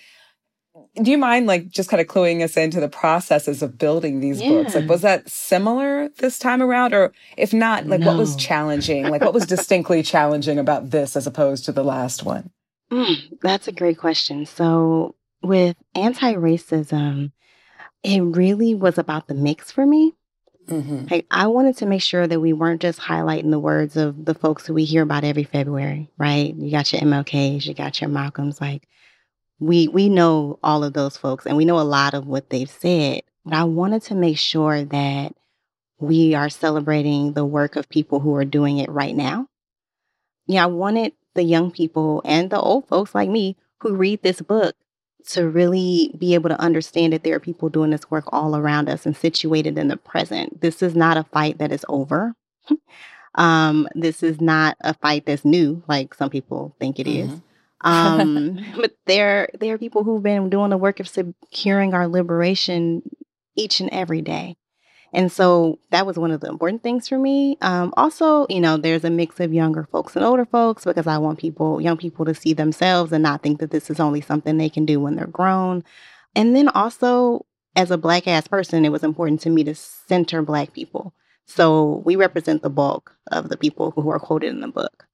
do 1.02 1.10
you 1.10 1.18
mind 1.18 1.46
like 1.46 1.68
just 1.68 1.90
kind 1.90 2.00
of 2.00 2.06
cluing 2.06 2.42
us 2.42 2.56
into 2.56 2.80
the 2.80 2.88
processes 2.88 3.62
of 3.62 3.76
building 3.78 4.20
these 4.20 4.40
yeah. 4.40 4.48
books? 4.48 4.74
Like, 4.74 4.88
was 4.88 5.02
that 5.02 5.28
similar 5.28 6.08
this 6.18 6.38
time 6.38 6.62
around? 6.62 6.94
Or 6.94 7.12
if 7.36 7.52
not, 7.52 7.86
like 7.86 8.00
no. 8.00 8.06
what 8.08 8.18
was 8.18 8.36
challenging? 8.36 9.08
Like 9.08 9.20
what 9.20 9.34
was 9.34 9.46
distinctly 9.46 10.02
challenging 10.02 10.58
about 10.58 10.90
this 10.90 11.16
as 11.16 11.26
opposed 11.26 11.64
to 11.66 11.72
the 11.72 11.84
last 11.84 12.24
one? 12.24 12.50
Mm, 12.90 13.38
that's 13.40 13.68
a 13.68 13.72
great 13.72 13.98
question. 13.98 14.46
So 14.46 15.14
with 15.42 15.76
anti-racism, 15.94 17.32
it 18.02 18.20
really 18.20 18.74
was 18.74 18.98
about 18.98 19.28
the 19.28 19.34
mix 19.34 19.70
for 19.70 19.86
me. 19.86 20.14
Mm-hmm. 20.68 21.06
Like 21.10 21.26
I 21.30 21.48
wanted 21.48 21.76
to 21.78 21.86
make 21.86 22.02
sure 22.02 22.26
that 22.26 22.40
we 22.40 22.52
weren't 22.52 22.80
just 22.80 23.00
highlighting 23.00 23.50
the 23.50 23.58
words 23.58 23.96
of 23.96 24.24
the 24.24 24.34
folks 24.34 24.66
who 24.66 24.74
we 24.74 24.84
hear 24.84 25.02
about 25.02 25.24
every 25.24 25.44
February, 25.44 26.10
right? 26.18 26.54
You 26.54 26.70
got 26.70 26.92
your 26.92 27.02
MLKs, 27.02 27.66
you 27.66 27.74
got 27.74 28.00
your 28.00 28.10
Malcolms. 28.10 28.60
Like 28.60 28.88
we 29.58 29.88
we 29.88 30.08
know 30.08 30.58
all 30.62 30.84
of 30.84 30.92
those 30.92 31.16
folks, 31.16 31.46
and 31.46 31.56
we 31.56 31.64
know 31.64 31.78
a 31.78 31.82
lot 31.82 32.14
of 32.14 32.26
what 32.26 32.50
they've 32.50 32.70
said. 32.70 33.22
But 33.44 33.54
I 33.54 33.64
wanted 33.64 34.02
to 34.02 34.14
make 34.14 34.38
sure 34.38 34.84
that 34.84 35.34
we 35.98 36.34
are 36.34 36.48
celebrating 36.48 37.32
the 37.32 37.44
work 37.44 37.76
of 37.76 37.88
people 37.88 38.20
who 38.20 38.34
are 38.36 38.44
doing 38.44 38.78
it 38.78 38.90
right 38.90 39.14
now. 39.14 39.48
Yeah, 40.46 40.64
I 40.64 40.66
wanted 40.66 41.12
the 41.34 41.42
young 41.42 41.70
people 41.70 42.22
and 42.24 42.50
the 42.50 42.60
old 42.60 42.88
folks 42.88 43.14
like 43.14 43.28
me 43.28 43.56
who 43.80 43.94
read 43.94 44.22
this 44.22 44.40
book 44.40 44.74
to 45.28 45.48
really 45.48 46.14
be 46.18 46.34
able 46.34 46.48
to 46.48 46.60
understand 46.60 47.12
that 47.12 47.24
there 47.24 47.36
are 47.36 47.40
people 47.40 47.68
doing 47.68 47.90
this 47.90 48.10
work 48.10 48.24
all 48.32 48.56
around 48.56 48.88
us 48.88 49.06
and 49.06 49.16
situated 49.16 49.78
in 49.78 49.88
the 49.88 49.96
present. 49.96 50.60
This 50.60 50.82
is 50.82 50.94
not 50.94 51.16
a 51.16 51.24
fight 51.24 51.58
that 51.58 51.72
is 51.72 51.84
over. 51.88 52.34
um, 53.34 53.88
this 53.94 54.22
is 54.22 54.40
not 54.40 54.76
a 54.80 54.94
fight 54.94 55.26
that's 55.26 55.44
new, 55.44 55.82
like 55.88 56.14
some 56.14 56.30
people 56.30 56.74
think 56.78 56.98
it 56.98 57.06
mm-hmm. 57.06 57.34
is. 57.34 57.40
Um, 57.82 58.58
but 58.76 58.96
there, 59.06 59.48
there 59.58 59.74
are 59.74 59.78
people 59.78 60.04
who've 60.04 60.22
been 60.22 60.50
doing 60.50 60.70
the 60.70 60.76
work 60.76 61.00
of 61.00 61.08
securing 61.08 61.94
our 61.94 62.06
liberation 62.08 63.02
each 63.56 63.80
and 63.80 63.90
every 63.90 64.22
day. 64.22 64.56
And 65.12 65.30
so 65.30 65.78
that 65.90 66.06
was 66.06 66.18
one 66.18 66.30
of 66.30 66.40
the 66.40 66.48
important 66.48 66.82
things 66.82 67.08
for 67.08 67.18
me. 67.18 67.58
Um, 67.60 67.92
also, 67.96 68.46
you 68.48 68.60
know, 68.60 68.76
there's 68.78 69.04
a 69.04 69.10
mix 69.10 69.40
of 69.40 69.52
younger 69.52 69.84
folks 69.84 70.16
and 70.16 70.24
older 70.24 70.46
folks 70.46 70.84
because 70.84 71.06
I 71.06 71.18
want 71.18 71.38
people, 71.38 71.80
young 71.80 71.98
people, 71.98 72.24
to 72.24 72.34
see 72.34 72.54
themselves 72.54 73.12
and 73.12 73.22
not 73.22 73.42
think 73.42 73.60
that 73.60 73.70
this 73.70 73.90
is 73.90 74.00
only 74.00 74.22
something 74.22 74.56
they 74.56 74.70
can 74.70 74.86
do 74.86 75.00
when 75.00 75.16
they're 75.16 75.26
grown. 75.26 75.84
And 76.34 76.56
then 76.56 76.68
also, 76.68 77.44
as 77.76 77.90
a 77.90 77.98
black 77.98 78.26
ass 78.26 78.48
person, 78.48 78.84
it 78.84 78.92
was 78.92 79.04
important 79.04 79.40
to 79.42 79.50
me 79.50 79.64
to 79.64 79.74
center 79.74 80.40
black 80.42 80.72
people. 80.72 81.12
So 81.44 82.02
we 82.06 82.16
represent 82.16 82.62
the 82.62 82.70
bulk 82.70 83.14
of 83.30 83.50
the 83.50 83.56
people 83.56 83.90
who 83.90 84.08
are 84.10 84.18
quoted 84.18 84.48
in 84.48 84.60
the 84.60 84.68
book. 84.68 85.06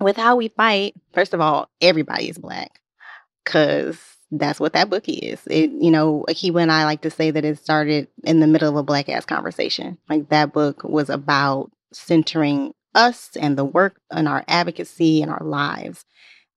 With 0.00 0.16
how 0.16 0.36
we 0.36 0.48
fight, 0.48 0.94
first 1.12 1.34
of 1.34 1.40
all, 1.40 1.68
everybody 1.80 2.28
is 2.28 2.38
black 2.38 2.80
because 3.44 3.98
that's 4.30 4.58
what 4.58 4.72
that 4.72 4.90
book 4.90 5.04
is. 5.08 5.40
It, 5.46 5.70
mm-hmm. 5.70 5.82
you 5.82 5.90
know, 5.90 6.24
Akiba 6.28 6.58
and 6.58 6.72
I 6.72 6.84
like 6.84 7.02
to 7.02 7.10
say 7.10 7.30
that 7.30 7.44
it 7.44 7.58
started 7.58 8.08
in 8.24 8.40
the 8.40 8.46
middle 8.46 8.68
of 8.68 8.76
a 8.76 8.82
black 8.82 9.08
ass 9.08 9.24
conversation. 9.24 9.98
Like 10.08 10.28
that 10.30 10.52
book 10.52 10.82
was 10.84 11.10
about 11.10 11.70
centering 11.92 12.72
us 12.94 13.30
and 13.36 13.56
the 13.56 13.64
work 13.64 14.00
and 14.10 14.26
our 14.26 14.44
advocacy 14.48 15.22
and 15.22 15.30
our 15.30 15.44
lives. 15.44 16.04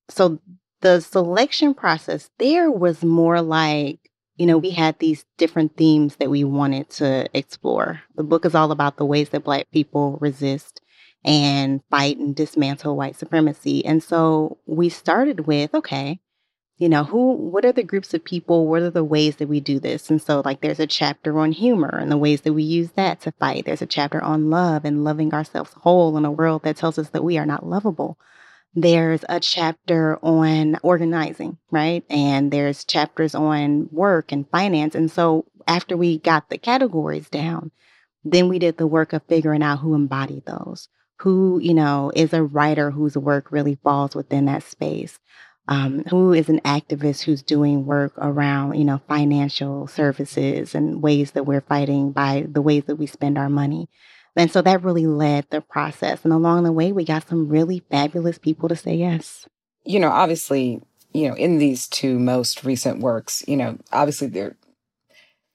So 0.10 0.40
the 0.82 1.02
selection 1.02 1.74
process 1.74 2.30
there 2.40 2.72
was 2.72 3.04
more 3.04 3.42
like, 3.42 4.00
you 4.38 4.46
know, 4.46 4.58
we 4.58 4.72
had 4.72 4.98
these 4.98 5.26
different 5.38 5.76
themes 5.76 6.16
that 6.16 6.30
we 6.30 6.44
wanted 6.46 6.90
to 6.92 7.28
explore. 7.38 8.02
The 8.16 8.24
book 8.24 8.46
is 8.46 8.56
all 8.56 8.72
about 8.72 8.98
the 8.98 9.06
ways 9.06 9.30
that 9.30 9.44
Black 9.44 9.70
people 9.72 10.18
resist 10.22 10.82
and 11.26 11.82
fight 11.92 12.18
and 12.18 12.34
dismantle 12.34 12.96
white 12.96 13.18
supremacy. 13.18 13.86
And 13.86 14.02
so 14.02 14.58
we 14.66 14.88
started 14.88 15.42
with, 15.42 15.74
okay, 15.74 16.22
you 16.80 16.88
know, 16.88 17.04
who, 17.04 17.34
what 17.34 17.66
are 17.66 17.74
the 17.74 17.84
groups 17.84 18.14
of 18.14 18.24
people? 18.24 18.66
What 18.66 18.82
are 18.82 18.90
the 18.90 19.04
ways 19.04 19.36
that 19.36 19.50
we 19.50 19.60
do 19.60 19.82
this? 19.82 20.10
And 20.10 20.22
so, 20.22 20.42
like, 20.46 20.62
there's 20.62 20.80
a 20.80 20.88
chapter 20.88 21.38
on 21.38 21.52
humor 21.52 21.90
and 21.90 22.10
the 22.10 22.18
ways 22.18 22.42
that 22.42 22.54
we 22.54 22.64
use 22.64 22.92
that 22.92 23.20
to 23.22 23.34
fight. 23.34 23.66
There's 23.66 23.82
a 23.82 23.86
chapter 23.86 24.24
on 24.24 24.50
love 24.50 24.86
and 24.86 25.04
loving 25.04 25.34
ourselves 25.34 25.74
whole 25.74 26.16
in 26.16 26.24
a 26.24 26.32
world 26.32 26.64
that 26.64 26.78
tells 26.78 26.98
us 26.98 27.10
that 27.10 27.24
we 27.24 27.38
are 27.38 27.46
not 27.46 27.66
lovable. 27.66 28.18
There's 28.74 29.26
a 29.28 29.42
chapter 29.42 30.18
on 30.24 30.78
organizing, 30.82 31.58
right? 31.70 32.06
And 32.10 32.50
there's 32.50 32.86
chapters 32.86 33.36
on 33.36 33.90
work 33.92 34.32
and 34.32 34.50
finance. 34.50 34.96
And 34.96 35.12
so, 35.12 35.46
after 35.68 35.98
we 35.98 36.20
got 36.20 36.50
the 36.50 36.58
categories 36.58 37.30
down, 37.30 37.72
then 38.24 38.48
we 38.48 38.58
did 38.58 38.78
the 38.78 38.88
work 38.88 39.12
of 39.12 39.22
figuring 39.28 39.64
out 39.64 39.80
who 39.80 39.96
embodied 39.96 40.46
those. 40.46 40.88
Who, 41.18 41.60
you 41.62 41.74
know, 41.74 42.14
is 42.16 42.32
a 42.32 42.42
writer 42.42 42.92
whose 42.92 43.18
work 43.18 43.52
really 43.52 43.78
falls 43.84 44.16
within 44.16 44.46
that 44.46 44.64
space 44.64 45.20
um, 45.70 46.04
who 46.10 46.34
is 46.34 46.50
an 46.50 46.60
activist 46.62 47.24
who's 47.24 47.44
doing 47.44 47.86
work 47.86 48.12
around, 48.18 48.74
you 48.74 48.84
know, 48.84 49.00
financial 49.08 49.88
services 49.88 50.74
and 50.74 51.04
ways 51.04 51.32
that 51.32 51.46
we're 51.46 51.62
fighting 51.62 52.12
by 52.12 52.46
the 52.50 52.62
ways 52.62 52.86
that 52.86 52.96
we 52.96 53.06
spend 53.06 53.38
our 53.38 53.50
money. 53.50 53.88
And 54.36 54.52
so 54.52 54.64
that 54.64 54.84
really 54.84 55.06
led 55.06 55.46
the 55.52 55.62
process. 55.62 56.24
And 56.24 56.34
along 56.34 56.64
the 56.64 56.72
way, 56.72 56.92
we 56.92 57.06
got 57.06 57.28
some 57.28 57.48
really 57.48 57.84
fabulous 57.92 58.40
people 58.40 58.68
to 58.68 58.76
say 58.76 58.96
yes. 58.96 59.48
You 59.86 60.00
know, 60.00 60.10
obviously, 60.10 60.82
you 61.14 61.30
know, 61.30 61.36
in 61.36 61.60
these 61.60 61.88
two 61.88 62.18
most 62.18 62.64
recent 62.64 63.00
works, 63.00 63.44
you 63.48 63.56
know, 63.56 63.78
obviously 63.92 64.28
they're 64.28 64.56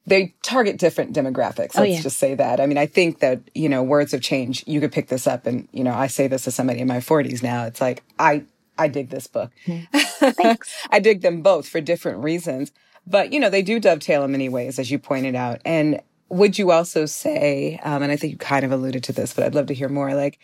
they 0.06 0.34
target 0.42 0.78
different 0.78 1.16
demographics. 1.16 1.72
Oh, 1.74 1.80
let's 1.80 1.80
oh, 1.80 1.82
yeah. 1.84 2.00
just 2.02 2.18
say 2.18 2.34
that. 2.34 2.60
I 2.60 2.66
mean, 2.66 2.76
I 2.76 2.84
think 2.84 3.20
that, 3.20 3.40
you 3.54 3.70
know, 3.70 3.82
words 3.82 4.12
of 4.12 4.20
change, 4.20 4.62
you 4.66 4.78
could 4.78 4.92
pick 4.92 5.08
this 5.08 5.26
up 5.26 5.46
and, 5.46 5.66
you 5.72 5.82
know, 5.82 5.94
I 5.94 6.08
say 6.08 6.28
this 6.28 6.44
to 6.44 6.50
somebody 6.50 6.80
in 6.80 6.86
my 6.86 6.98
40s 6.98 7.42
now. 7.42 7.64
It's 7.64 7.80
like, 7.80 8.02
I 8.18 8.44
I 8.78 8.88
dig 8.88 9.10
this 9.10 9.26
book. 9.26 9.50
Thanks. 9.64 10.74
I 10.90 11.00
dig 11.00 11.20
them 11.22 11.42
both 11.42 11.68
for 11.68 11.80
different 11.80 12.22
reasons. 12.22 12.72
But, 13.06 13.32
you 13.32 13.40
know, 13.40 13.50
they 13.50 13.62
do 13.62 13.78
dovetail 13.78 14.24
in 14.24 14.32
many 14.32 14.48
ways, 14.48 14.78
as 14.78 14.90
you 14.90 14.98
pointed 14.98 15.34
out. 15.34 15.60
And 15.64 16.00
would 16.30 16.58
you 16.58 16.70
also 16.70 17.06
say, 17.06 17.78
um, 17.82 18.02
and 18.02 18.10
I 18.10 18.16
think 18.16 18.32
you 18.32 18.38
kind 18.38 18.64
of 18.64 18.72
alluded 18.72 19.04
to 19.04 19.12
this, 19.12 19.34
but 19.34 19.44
I'd 19.44 19.54
love 19.54 19.66
to 19.66 19.74
hear 19.74 19.88
more, 19.88 20.14
like, 20.14 20.38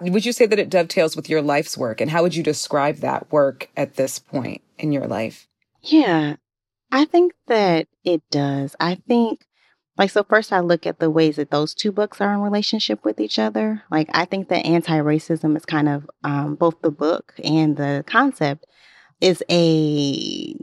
would 0.00 0.24
you 0.24 0.32
say 0.32 0.46
that 0.46 0.58
it 0.58 0.70
dovetails 0.70 1.14
with 1.14 1.28
your 1.28 1.42
life's 1.42 1.76
work? 1.76 2.00
And 2.00 2.10
how 2.10 2.22
would 2.22 2.34
you 2.34 2.42
describe 2.42 2.96
that 2.96 3.30
work 3.30 3.68
at 3.76 3.94
this 3.94 4.18
point 4.18 4.62
in 4.78 4.90
your 4.90 5.06
life? 5.06 5.46
Yeah, 5.82 6.36
I 6.90 7.04
think 7.04 7.34
that 7.46 7.86
it 8.04 8.22
does. 8.30 8.74
I 8.80 8.96
think 9.06 9.46
like, 9.98 10.10
so 10.10 10.22
first 10.22 10.52
I 10.52 10.60
look 10.60 10.86
at 10.86 10.98
the 10.98 11.10
ways 11.10 11.36
that 11.36 11.50
those 11.50 11.74
two 11.74 11.92
books 11.92 12.20
are 12.20 12.32
in 12.32 12.40
relationship 12.40 13.04
with 13.04 13.20
each 13.20 13.38
other. 13.38 13.82
Like, 13.90 14.08
I 14.12 14.24
think 14.24 14.48
that 14.48 14.66
anti 14.66 14.98
racism 14.98 15.56
is 15.56 15.64
kind 15.64 15.88
of 15.88 16.08
um, 16.24 16.54
both 16.54 16.80
the 16.80 16.90
book 16.90 17.34
and 17.44 17.76
the 17.76 18.04
concept 18.06 18.66
is 19.20 19.42
a 19.50 20.54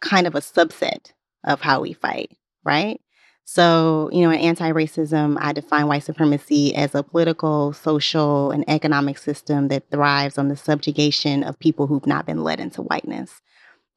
kind 0.00 0.26
of 0.26 0.34
a 0.34 0.40
subset 0.40 1.12
of 1.44 1.60
how 1.60 1.80
we 1.80 1.92
fight, 1.92 2.36
right? 2.64 3.00
So, 3.44 4.08
you 4.12 4.22
know, 4.22 4.30
in 4.30 4.40
anti 4.40 4.70
racism, 4.70 5.36
I 5.40 5.52
define 5.52 5.88
white 5.88 6.04
supremacy 6.04 6.74
as 6.74 6.94
a 6.94 7.02
political, 7.02 7.72
social, 7.72 8.52
and 8.52 8.64
economic 8.68 9.18
system 9.18 9.68
that 9.68 9.90
thrives 9.90 10.38
on 10.38 10.48
the 10.48 10.56
subjugation 10.56 11.42
of 11.42 11.58
people 11.58 11.86
who've 11.86 12.06
not 12.06 12.26
been 12.26 12.44
led 12.44 12.60
into 12.60 12.82
whiteness. 12.82 13.40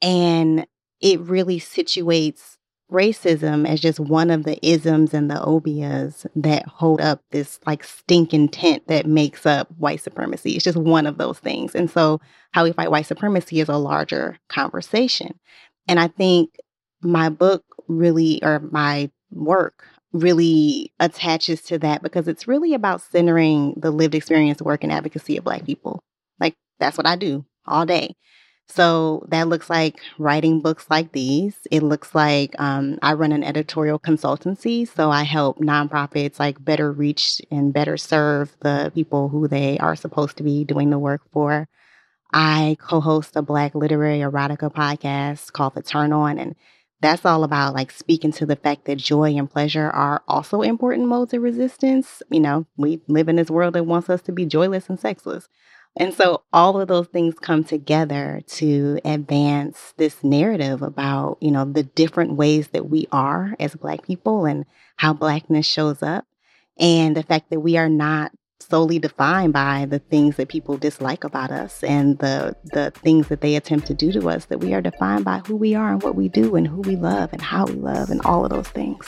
And 0.01 0.65
it 1.01 1.19
really 1.21 1.59
situates 1.59 2.57
racism 2.91 3.67
as 3.67 3.79
just 3.79 3.99
one 3.99 4.29
of 4.29 4.43
the 4.43 4.63
isms 4.65 5.13
and 5.13 5.29
the 5.29 5.35
obias 5.35 6.25
that 6.35 6.65
hold 6.67 7.01
up 7.01 7.21
this 7.31 7.59
like 7.65 7.83
stinking 7.83 8.49
tent 8.49 8.87
that 8.87 9.05
makes 9.05 9.45
up 9.45 9.67
white 9.77 10.01
supremacy. 10.01 10.51
It's 10.51 10.63
just 10.63 10.77
one 10.77 11.07
of 11.07 11.17
those 11.17 11.39
things. 11.39 11.75
And 11.75 11.89
so, 11.89 12.21
how 12.51 12.63
we 12.63 12.71
fight 12.71 12.91
white 12.91 13.07
supremacy 13.07 13.59
is 13.59 13.69
a 13.69 13.77
larger 13.77 14.37
conversation. 14.49 15.39
And 15.87 15.99
I 15.99 16.07
think 16.07 16.55
my 17.01 17.29
book 17.29 17.63
really, 17.87 18.43
or 18.43 18.59
my 18.59 19.09
work 19.31 19.85
really 20.13 20.93
attaches 20.99 21.63
to 21.63 21.79
that 21.79 22.03
because 22.03 22.27
it's 22.27 22.47
really 22.47 22.73
about 22.73 23.01
centering 23.01 23.73
the 23.77 23.91
lived 23.91 24.13
experience, 24.13 24.61
work, 24.61 24.83
and 24.83 24.91
advocacy 24.91 25.37
of 25.37 25.43
Black 25.43 25.65
people. 25.65 26.03
Like, 26.39 26.55
that's 26.79 26.97
what 26.97 27.07
I 27.07 27.15
do 27.15 27.45
all 27.65 27.85
day. 27.85 28.15
So 28.67 29.25
that 29.29 29.47
looks 29.47 29.69
like 29.69 29.99
writing 30.17 30.59
books 30.61 30.87
like 30.89 31.11
these. 31.11 31.55
It 31.69 31.83
looks 31.83 32.15
like 32.15 32.55
um, 32.59 32.97
I 33.01 33.13
run 33.13 33.31
an 33.31 33.43
editorial 33.43 33.99
consultancy. 33.99 34.87
So 34.87 35.11
I 35.11 35.23
help 35.23 35.59
nonprofits 35.59 36.39
like 36.39 36.63
better 36.63 36.91
reach 36.91 37.41
and 37.51 37.73
better 37.73 37.97
serve 37.97 38.55
the 38.61 38.91
people 38.95 39.29
who 39.29 39.47
they 39.47 39.77
are 39.79 39.95
supposed 39.95 40.37
to 40.37 40.43
be 40.43 40.63
doing 40.63 40.89
the 40.89 40.99
work 40.99 41.21
for. 41.31 41.67
I 42.33 42.77
co 42.79 42.99
host 42.99 43.35
a 43.35 43.41
Black 43.41 43.75
literary 43.75 44.19
erotica 44.19 44.73
podcast 44.73 45.51
called 45.53 45.75
The 45.75 45.83
Turn 45.83 46.11
On. 46.13 46.39
And 46.39 46.55
that's 47.01 47.25
all 47.25 47.43
about 47.43 47.75
like 47.75 47.91
speaking 47.91 48.31
to 48.33 48.45
the 48.45 48.55
fact 48.55 48.85
that 48.85 48.97
joy 48.97 49.35
and 49.35 49.49
pleasure 49.49 49.89
are 49.89 50.23
also 50.27 50.61
important 50.61 51.07
modes 51.07 51.33
of 51.33 51.41
resistance. 51.43 52.23
You 52.31 52.39
know, 52.39 52.65
we 52.77 53.01
live 53.07 53.29
in 53.29 53.35
this 53.35 53.51
world 53.51 53.75
that 53.75 53.85
wants 53.85 54.09
us 54.09 54.21
to 54.23 54.31
be 54.31 54.45
joyless 54.45 54.89
and 54.89 54.99
sexless. 54.99 55.47
And 55.95 56.13
so 56.13 56.43
all 56.51 56.81
of 56.81 56.87
those 56.87 57.07
things 57.07 57.35
come 57.35 57.63
together 57.63 58.41
to 58.47 58.99
advance 59.05 59.93
this 59.97 60.23
narrative 60.23 60.81
about, 60.81 61.37
you 61.39 61.51
know, 61.51 61.65
the 61.65 61.83
different 61.83 62.35
ways 62.35 62.69
that 62.69 62.89
we 62.89 63.07
are 63.11 63.55
as 63.59 63.75
Black 63.75 64.03
people 64.03 64.45
and 64.45 64.65
how 64.97 65.13
Blackness 65.13 65.67
shows 65.67 66.01
up. 66.01 66.25
And 66.79 67.15
the 67.15 67.21
fact 67.21 67.51
that 67.51 67.59
we 67.59 67.77
are 67.77 67.89
not 67.89 68.31
solely 68.59 68.97
defined 68.97 69.53
by 69.53 69.85
the 69.85 69.99
things 69.99 70.37
that 70.37 70.47
people 70.47 70.77
dislike 70.77 71.23
about 71.23 71.51
us 71.51 71.83
and 71.83 72.17
the 72.19 72.55
the 72.63 72.91
things 72.91 73.27
that 73.27 73.41
they 73.41 73.55
attempt 73.55 73.85
to 73.87 73.93
do 73.93 74.11
to 74.11 74.29
us 74.29 74.45
that 74.45 74.59
we 74.59 74.73
are 74.73 74.81
defined 74.81 75.25
by 75.25 75.39
who 75.45 75.55
we 75.55 75.75
are 75.75 75.91
and 75.91 76.01
what 76.01 76.15
we 76.15 76.29
do 76.29 76.55
and 76.55 76.67
who 76.67 76.81
we 76.81 76.95
love 76.95 77.31
and 77.33 77.41
how 77.41 77.65
we 77.65 77.73
love 77.73 78.09
and 78.09 78.21
all 78.21 78.45
of 78.45 78.51
those 78.51 78.69
things. 78.69 79.07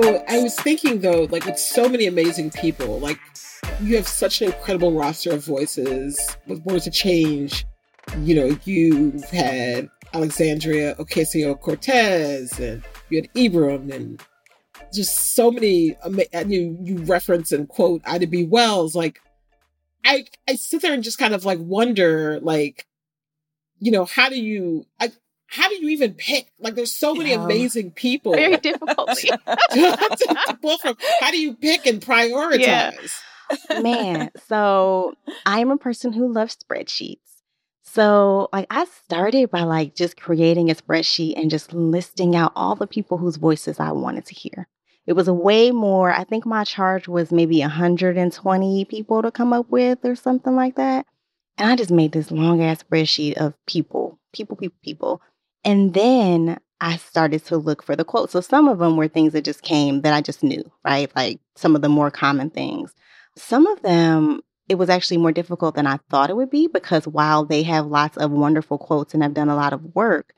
So 0.00 0.24
I 0.28 0.38
was 0.38 0.54
thinking 0.54 1.00
though, 1.00 1.26
like 1.28 1.44
with 1.44 1.58
so 1.58 1.88
many 1.88 2.06
amazing 2.06 2.52
people, 2.52 3.00
like 3.00 3.18
you 3.80 3.96
have 3.96 4.06
such 4.06 4.40
an 4.40 4.52
incredible 4.52 4.92
roster 4.92 5.32
of 5.32 5.44
voices 5.44 6.36
with 6.46 6.64
Words 6.64 6.86
of 6.86 6.92
Change. 6.92 7.66
You 8.20 8.36
know, 8.36 8.58
you've 8.64 9.24
had 9.24 9.88
Alexandria 10.14 10.94
Ocasio 11.00 11.60
Cortez, 11.60 12.60
and 12.60 12.84
you 13.10 13.22
had 13.22 13.34
Ibram, 13.34 13.92
and 13.92 14.22
just 14.94 15.34
so 15.34 15.50
many. 15.50 15.96
And 16.32 16.52
you 16.52 16.78
you 16.80 16.98
reference 16.98 17.50
and 17.50 17.68
quote 17.68 18.00
Ida 18.04 18.28
B. 18.28 18.44
Wells. 18.44 18.94
Like, 18.94 19.18
I 20.04 20.26
I 20.48 20.54
sit 20.54 20.80
there 20.80 20.94
and 20.94 21.02
just 21.02 21.18
kind 21.18 21.34
of 21.34 21.44
like 21.44 21.58
wonder, 21.58 22.38
like, 22.38 22.86
you 23.80 23.90
know, 23.90 24.04
how 24.04 24.28
do 24.28 24.40
you? 24.40 24.86
I, 25.00 25.10
how 25.48 25.68
do 25.68 25.76
you 25.76 25.88
even 25.88 26.12
pick? 26.12 26.52
Like, 26.60 26.74
there's 26.74 26.94
so 26.94 27.14
many 27.14 27.30
yeah. 27.30 27.42
amazing 27.42 27.92
people. 27.92 28.32
Very 28.34 28.56
difficult. 28.58 29.18
from. 30.80 30.96
How 31.20 31.30
do 31.30 31.40
you 31.40 31.54
pick 31.54 31.86
and 31.86 32.00
prioritize? 32.00 33.20
Yeah. 33.70 33.80
Man, 33.80 34.30
so 34.46 35.14
I'm 35.46 35.70
a 35.70 35.78
person 35.78 36.12
who 36.12 36.30
loves 36.30 36.56
spreadsheets. 36.56 37.16
So, 37.82 38.50
like, 38.52 38.66
I 38.68 38.84
started 38.84 39.50
by 39.50 39.62
like 39.62 39.94
just 39.94 40.20
creating 40.20 40.70
a 40.70 40.74
spreadsheet 40.74 41.40
and 41.40 41.50
just 41.50 41.72
listing 41.72 42.36
out 42.36 42.52
all 42.54 42.74
the 42.74 42.86
people 42.86 43.16
whose 43.16 43.36
voices 43.36 43.80
I 43.80 43.92
wanted 43.92 44.26
to 44.26 44.34
hear. 44.34 44.68
It 45.06 45.14
was 45.14 45.26
a 45.26 45.32
way 45.32 45.70
more, 45.70 46.12
I 46.12 46.24
think 46.24 46.44
my 46.44 46.64
charge 46.64 47.08
was 47.08 47.32
maybe 47.32 47.60
120 47.60 48.84
people 48.84 49.22
to 49.22 49.30
come 49.30 49.54
up 49.54 49.70
with 49.70 50.04
or 50.04 50.14
something 50.14 50.54
like 50.54 50.74
that. 50.74 51.06
And 51.56 51.70
I 51.70 51.76
just 51.76 51.90
made 51.90 52.12
this 52.12 52.30
long 52.30 52.62
ass 52.62 52.82
spreadsheet 52.82 53.38
of 53.38 53.54
people, 53.66 54.18
people, 54.34 54.56
people, 54.56 54.78
people. 54.84 55.22
And 55.64 55.94
then 55.94 56.58
I 56.80 56.96
started 56.96 57.44
to 57.46 57.56
look 57.56 57.82
for 57.82 57.96
the 57.96 58.04
quotes. 58.04 58.32
So 58.32 58.40
some 58.40 58.68
of 58.68 58.78
them 58.78 58.96
were 58.96 59.08
things 59.08 59.32
that 59.32 59.44
just 59.44 59.62
came 59.62 60.02
that 60.02 60.14
I 60.14 60.20
just 60.20 60.42
knew, 60.42 60.62
right? 60.84 61.10
Like 61.16 61.40
some 61.56 61.74
of 61.74 61.82
the 61.82 61.88
more 61.88 62.10
common 62.10 62.50
things. 62.50 62.94
Some 63.36 63.66
of 63.66 63.82
them, 63.82 64.40
it 64.68 64.76
was 64.76 64.88
actually 64.88 65.18
more 65.18 65.32
difficult 65.32 65.74
than 65.74 65.86
I 65.86 65.98
thought 66.10 66.30
it 66.30 66.36
would 66.36 66.50
be 66.50 66.68
because 66.68 67.06
while 67.06 67.44
they 67.44 67.62
have 67.64 67.86
lots 67.86 68.16
of 68.16 68.30
wonderful 68.30 68.78
quotes 68.78 69.14
and 69.14 69.22
have 69.22 69.34
done 69.34 69.48
a 69.48 69.56
lot 69.56 69.72
of 69.72 69.94
work, 69.94 70.34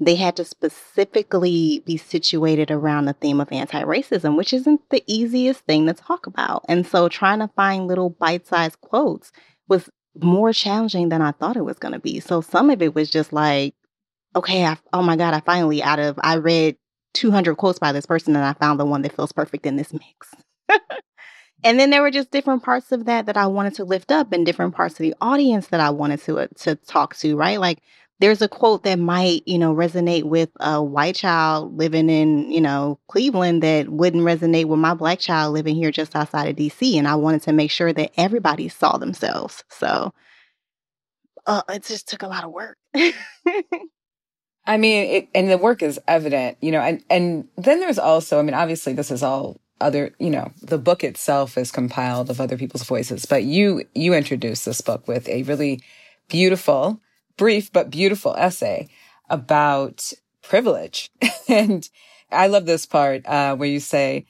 they 0.00 0.14
had 0.14 0.36
to 0.36 0.44
specifically 0.44 1.82
be 1.84 1.96
situated 1.96 2.70
around 2.70 3.06
the 3.06 3.12
theme 3.14 3.40
of 3.40 3.50
anti 3.50 3.82
racism, 3.82 4.36
which 4.36 4.52
isn't 4.52 4.80
the 4.90 5.02
easiest 5.06 5.60
thing 5.60 5.86
to 5.86 5.92
talk 5.92 6.26
about. 6.26 6.64
And 6.68 6.86
so 6.86 7.08
trying 7.08 7.40
to 7.40 7.48
find 7.48 7.86
little 7.86 8.10
bite 8.10 8.46
sized 8.46 8.80
quotes 8.80 9.32
was 9.68 9.90
more 10.20 10.52
challenging 10.52 11.08
than 11.08 11.22
I 11.22 11.32
thought 11.32 11.56
it 11.56 11.64
was 11.64 11.78
going 11.78 11.92
to 11.92 11.98
be. 11.98 12.20
So 12.20 12.40
some 12.40 12.70
of 12.70 12.80
it 12.80 12.94
was 12.94 13.10
just 13.10 13.32
like, 13.32 13.74
okay, 14.36 14.64
I, 14.64 14.76
oh 14.92 15.02
my 15.02 15.16
God, 15.16 15.34
I 15.34 15.40
finally 15.40 15.82
out 15.82 15.98
of, 15.98 16.18
I 16.22 16.36
read 16.36 16.76
200 17.14 17.56
quotes 17.56 17.78
by 17.78 17.92
this 17.92 18.06
person 18.06 18.36
and 18.36 18.44
I 18.44 18.52
found 18.52 18.78
the 18.78 18.86
one 18.86 19.02
that 19.02 19.14
feels 19.14 19.32
perfect 19.32 19.66
in 19.66 19.76
this 19.76 19.92
mix. 19.92 20.34
and 21.64 21.80
then 21.80 21.90
there 21.90 22.02
were 22.02 22.10
just 22.10 22.30
different 22.30 22.62
parts 22.62 22.92
of 22.92 23.06
that 23.06 23.26
that 23.26 23.36
I 23.36 23.46
wanted 23.46 23.74
to 23.74 23.84
lift 23.84 24.12
up 24.12 24.32
and 24.32 24.46
different 24.46 24.74
parts 24.74 24.94
of 24.94 25.00
the 25.00 25.14
audience 25.20 25.68
that 25.68 25.80
I 25.80 25.90
wanted 25.90 26.20
to 26.22 26.40
uh, 26.40 26.46
to 26.58 26.76
talk 26.76 27.16
to, 27.16 27.36
right? 27.36 27.58
Like 27.58 27.80
there's 28.20 28.42
a 28.42 28.48
quote 28.48 28.82
that 28.82 28.98
might, 28.98 29.42
you 29.46 29.58
know, 29.58 29.74
resonate 29.74 30.24
with 30.24 30.50
a 30.60 30.82
white 30.82 31.14
child 31.14 31.76
living 31.76 32.10
in, 32.10 32.50
you 32.50 32.60
know, 32.60 32.98
Cleveland 33.08 33.62
that 33.62 33.88
wouldn't 33.88 34.24
resonate 34.24 34.66
with 34.66 34.80
my 34.80 34.94
black 34.94 35.20
child 35.20 35.54
living 35.54 35.76
here 35.76 35.90
just 35.90 36.16
outside 36.16 36.48
of 36.48 36.56
DC. 36.56 36.96
And 36.96 37.06
I 37.06 37.14
wanted 37.14 37.42
to 37.42 37.52
make 37.52 37.70
sure 37.70 37.92
that 37.92 38.12
everybody 38.16 38.68
saw 38.68 38.98
themselves. 38.98 39.62
So 39.68 40.12
uh, 41.46 41.62
it 41.68 41.84
just 41.84 42.08
took 42.08 42.22
a 42.22 42.28
lot 42.28 42.44
of 42.44 42.50
work. 42.50 42.76
I 44.68 44.76
mean, 44.76 45.10
it, 45.10 45.28
and 45.34 45.50
the 45.50 45.56
work 45.56 45.82
is 45.82 45.98
evident, 46.06 46.58
you 46.60 46.70
know, 46.70 46.82
and, 46.82 47.02
and 47.08 47.48
then 47.56 47.80
there's 47.80 47.98
also, 47.98 48.38
I 48.38 48.42
mean, 48.42 48.54
obviously 48.54 48.92
this 48.92 49.10
is 49.10 49.22
all 49.22 49.58
other, 49.80 50.14
you 50.18 50.28
know, 50.28 50.52
the 50.60 50.76
book 50.76 51.02
itself 51.02 51.56
is 51.56 51.72
compiled 51.72 52.28
of 52.28 52.38
other 52.38 52.58
people's 52.58 52.82
voices, 52.82 53.24
but 53.24 53.44
you, 53.44 53.84
you 53.94 54.12
introduced 54.12 54.66
this 54.66 54.82
book 54.82 55.08
with 55.08 55.26
a 55.30 55.42
really 55.44 55.80
beautiful, 56.28 57.00
brief, 57.38 57.72
but 57.72 57.88
beautiful 57.88 58.34
essay 58.36 58.90
about 59.30 60.12
privilege. 60.42 61.10
and 61.48 61.88
I 62.30 62.48
love 62.48 62.66
this 62.66 62.84
part, 62.84 63.26
uh, 63.26 63.56
where 63.56 63.70
you 63.70 63.80
say, 63.80 64.26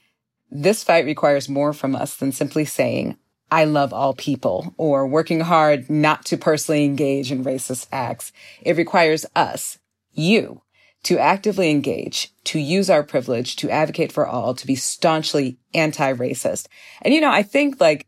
this 0.52 0.84
fight 0.84 1.04
requires 1.04 1.48
more 1.48 1.72
from 1.72 1.96
us 1.96 2.14
than 2.14 2.30
simply 2.30 2.64
saying, 2.64 3.16
I 3.50 3.64
love 3.64 3.92
all 3.92 4.14
people 4.14 4.72
or 4.76 5.04
working 5.04 5.40
hard 5.40 5.90
not 5.90 6.24
to 6.26 6.36
personally 6.36 6.84
engage 6.84 7.32
in 7.32 7.44
racist 7.44 7.88
acts. 7.90 8.30
It 8.62 8.76
requires 8.76 9.26
us, 9.34 9.78
you 10.18 10.62
to 11.04 11.18
actively 11.18 11.70
engage, 11.70 12.32
to 12.44 12.58
use 12.58 12.90
our 12.90 13.02
privilege, 13.02 13.56
to 13.56 13.70
advocate 13.70 14.12
for 14.12 14.26
all, 14.26 14.54
to 14.54 14.66
be 14.66 14.74
staunchly 14.74 15.56
anti-racist. 15.72 16.66
And, 17.02 17.14
you 17.14 17.20
know, 17.20 17.30
I 17.30 17.42
think 17.42 17.80
like, 17.80 18.06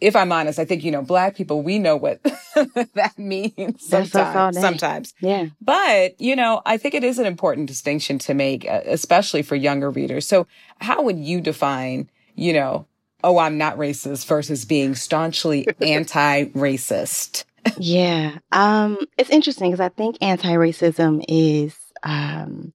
if 0.00 0.14
I'm 0.14 0.30
honest, 0.30 0.58
I 0.58 0.64
think, 0.64 0.84
you 0.84 0.92
know, 0.92 1.02
black 1.02 1.34
people, 1.34 1.62
we 1.62 1.78
know 1.78 1.96
what 1.96 2.22
that 2.94 3.14
means 3.18 3.84
sometimes, 3.84 4.60
sometimes. 4.60 5.14
Yeah. 5.20 5.46
But, 5.60 6.20
you 6.20 6.36
know, 6.36 6.62
I 6.64 6.76
think 6.76 6.94
it 6.94 7.02
is 7.02 7.18
an 7.18 7.26
important 7.26 7.66
distinction 7.66 8.18
to 8.20 8.34
make, 8.34 8.68
uh, 8.68 8.82
especially 8.86 9.42
for 9.42 9.56
younger 9.56 9.90
readers. 9.90 10.26
So 10.26 10.46
how 10.80 11.02
would 11.02 11.18
you 11.18 11.40
define, 11.40 12.08
you 12.36 12.52
know, 12.52 12.86
oh, 13.24 13.38
I'm 13.38 13.58
not 13.58 13.76
racist 13.76 14.26
versus 14.26 14.64
being 14.64 14.94
staunchly 14.94 15.66
anti-racist? 15.80 17.44
Yeah. 17.78 18.38
Um, 18.50 18.98
it's 19.18 19.30
interesting 19.30 19.70
because 19.70 19.84
I 19.84 19.88
think 19.90 20.16
anti-racism 20.20 21.24
is 21.28 21.76
um 22.02 22.72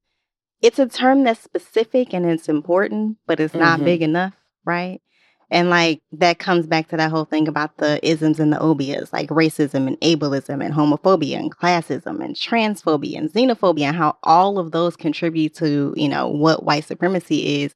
it's 0.62 0.80
a 0.80 0.88
term 0.88 1.23
that's 1.23 1.41
specific 1.41 2.13
and 2.13 2.26
it's 2.26 2.50
important, 2.50 3.17
but 3.28 3.39
it's 3.39 3.54
not 3.54 3.78
mm-hmm. 3.78 3.86
big 3.86 4.02
enough, 4.02 4.34
right? 4.65 5.02
And 5.50 5.69
like 5.69 6.02
that 6.13 6.39
comes 6.39 6.67
back 6.67 6.89
to 6.89 6.97
that 6.97 7.12
whole 7.12 7.26
thing 7.26 7.47
about 7.47 7.78
the 7.78 8.06
isms 8.06 8.39
and 8.39 8.52
the 8.52 8.58
obias, 8.58 9.13
like 9.13 9.30
racism 9.30 9.88
and 9.88 10.00
ableism 10.02 10.63
and 10.63 10.73
homophobia 10.73 11.38
and 11.38 11.56
classism 11.56 12.23
and 12.23 12.36
transphobia 12.36 13.17
and 13.17 13.32
xenophobia 13.32 13.84
and 13.84 13.95
how 13.95 14.17
all 14.23 14.60
of 14.60 14.71
those 14.71 14.97
contribute 14.97 15.56
to, 15.56 15.93
you 15.95 16.10
know, 16.10 16.28
what 16.28 16.63
white 16.63 16.84
supremacy 16.84 17.62
is. 17.62 17.76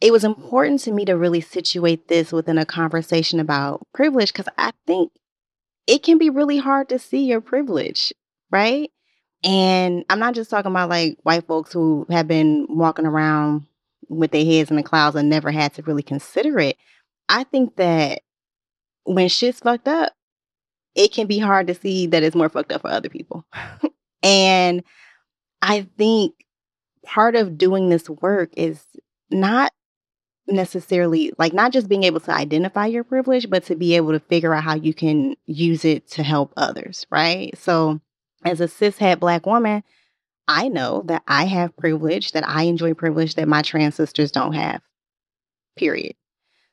It 0.00 0.12
was 0.12 0.24
important 0.24 0.80
to 0.80 0.92
me 0.92 1.04
to 1.06 1.16
really 1.16 1.40
situate 1.40 2.08
this 2.08 2.32
within 2.32 2.58
a 2.58 2.66
conversation 2.66 3.40
about 3.40 3.86
privilege 3.92 4.32
because 4.32 4.48
I 4.58 4.72
think 4.86 5.12
it 5.86 6.02
can 6.02 6.18
be 6.18 6.30
really 6.30 6.58
hard 6.58 6.88
to 6.90 6.98
see 6.98 7.24
your 7.24 7.40
privilege, 7.40 8.12
right? 8.50 8.90
And 9.44 10.04
I'm 10.08 10.18
not 10.18 10.34
just 10.34 10.50
talking 10.50 10.70
about 10.70 10.88
like 10.88 11.18
white 11.22 11.46
folks 11.46 11.72
who 11.72 12.06
have 12.10 12.28
been 12.28 12.66
walking 12.68 13.06
around 13.06 13.66
with 14.08 14.30
their 14.30 14.44
heads 14.44 14.70
in 14.70 14.76
the 14.76 14.82
clouds 14.82 15.16
and 15.16 15.28
never 15.28 15.50
had 15.50 15.74
to 15.74 15.82
really 15.82 16.02
consider 16.02 16.58
it. 16.58 16.76
I 17.28 17.44
think 17.44 17.76
that 17.76 18.22
when 19.04 19.28
shit's 19.28 19.60
fucked 19.60 19.88
up, 19.88 20.12
it 20.94 21.12
can 21.12 21.26
be 21.26 21.38
hard 21.38 21.66
to 21.68 21.74
see 21.74 22.06
that 22.08 22.22
it's 22.22 22.36
more 22.36 22.48
fucked 22.48 22.72
up 22.72 22.82
for 22.82 22.90
other 22.90 23.08
people. 23.08 23.46
and 24.22 24.84
I 25.60 25.88
think 25.96 26.34
part 27.04 27.34
of 27.34 27.58
doing 27.58 27.88
this 27.88 28.08
work 28.08 28.50
is 28.56 28.80
not 29.30 29.72
necessarily 30.48 31.32
like 31.38 31.52
not 31.52 31.72
just 31.72 31.88
being 31.88 32.04
able 32.04 32.20
to 32.20 32.32
identify 32.32 32.86
your 32.86 33.04
privilege, 33.04 33.48
but 33.48 33.64
to 33.64 33.76
be 33.76 33.96
able 33.96 34.12
to 34.12 34.20
figure 34.20 34.54
out 34.54 34.64
how 34.64 34.74
you 34.74 34.94
can 34.94 35.36
use 35.46 35.84
it 35.84 36.08
to 36.10 36.22
help 36.22 36.52
others, 36.56 37.06
right? 37.10 37.56
So, 37.58 38.00
as 38.44 38.60
a 38.60 38.66
cishet 38.66 39.20
black 39.20 39.46
woman, 39.46 39.84
I 40.48 40.68
know 40.68 41.02
that 41.06 41.22
I 41.28 41.44
have 41.44 41.76
privilege, 41.76 42.32
that 42.32 42.46
I 42.46 42.64
enjoy 42.64 42.94
privilege 42.94 43.36
that 43.36 43.48
my 43.48 43.62
trans 43.62 43.94
sisters 43.94 44.32
don't 44.32 44.54
have, 44.54 44.82
period. 45.76 46.14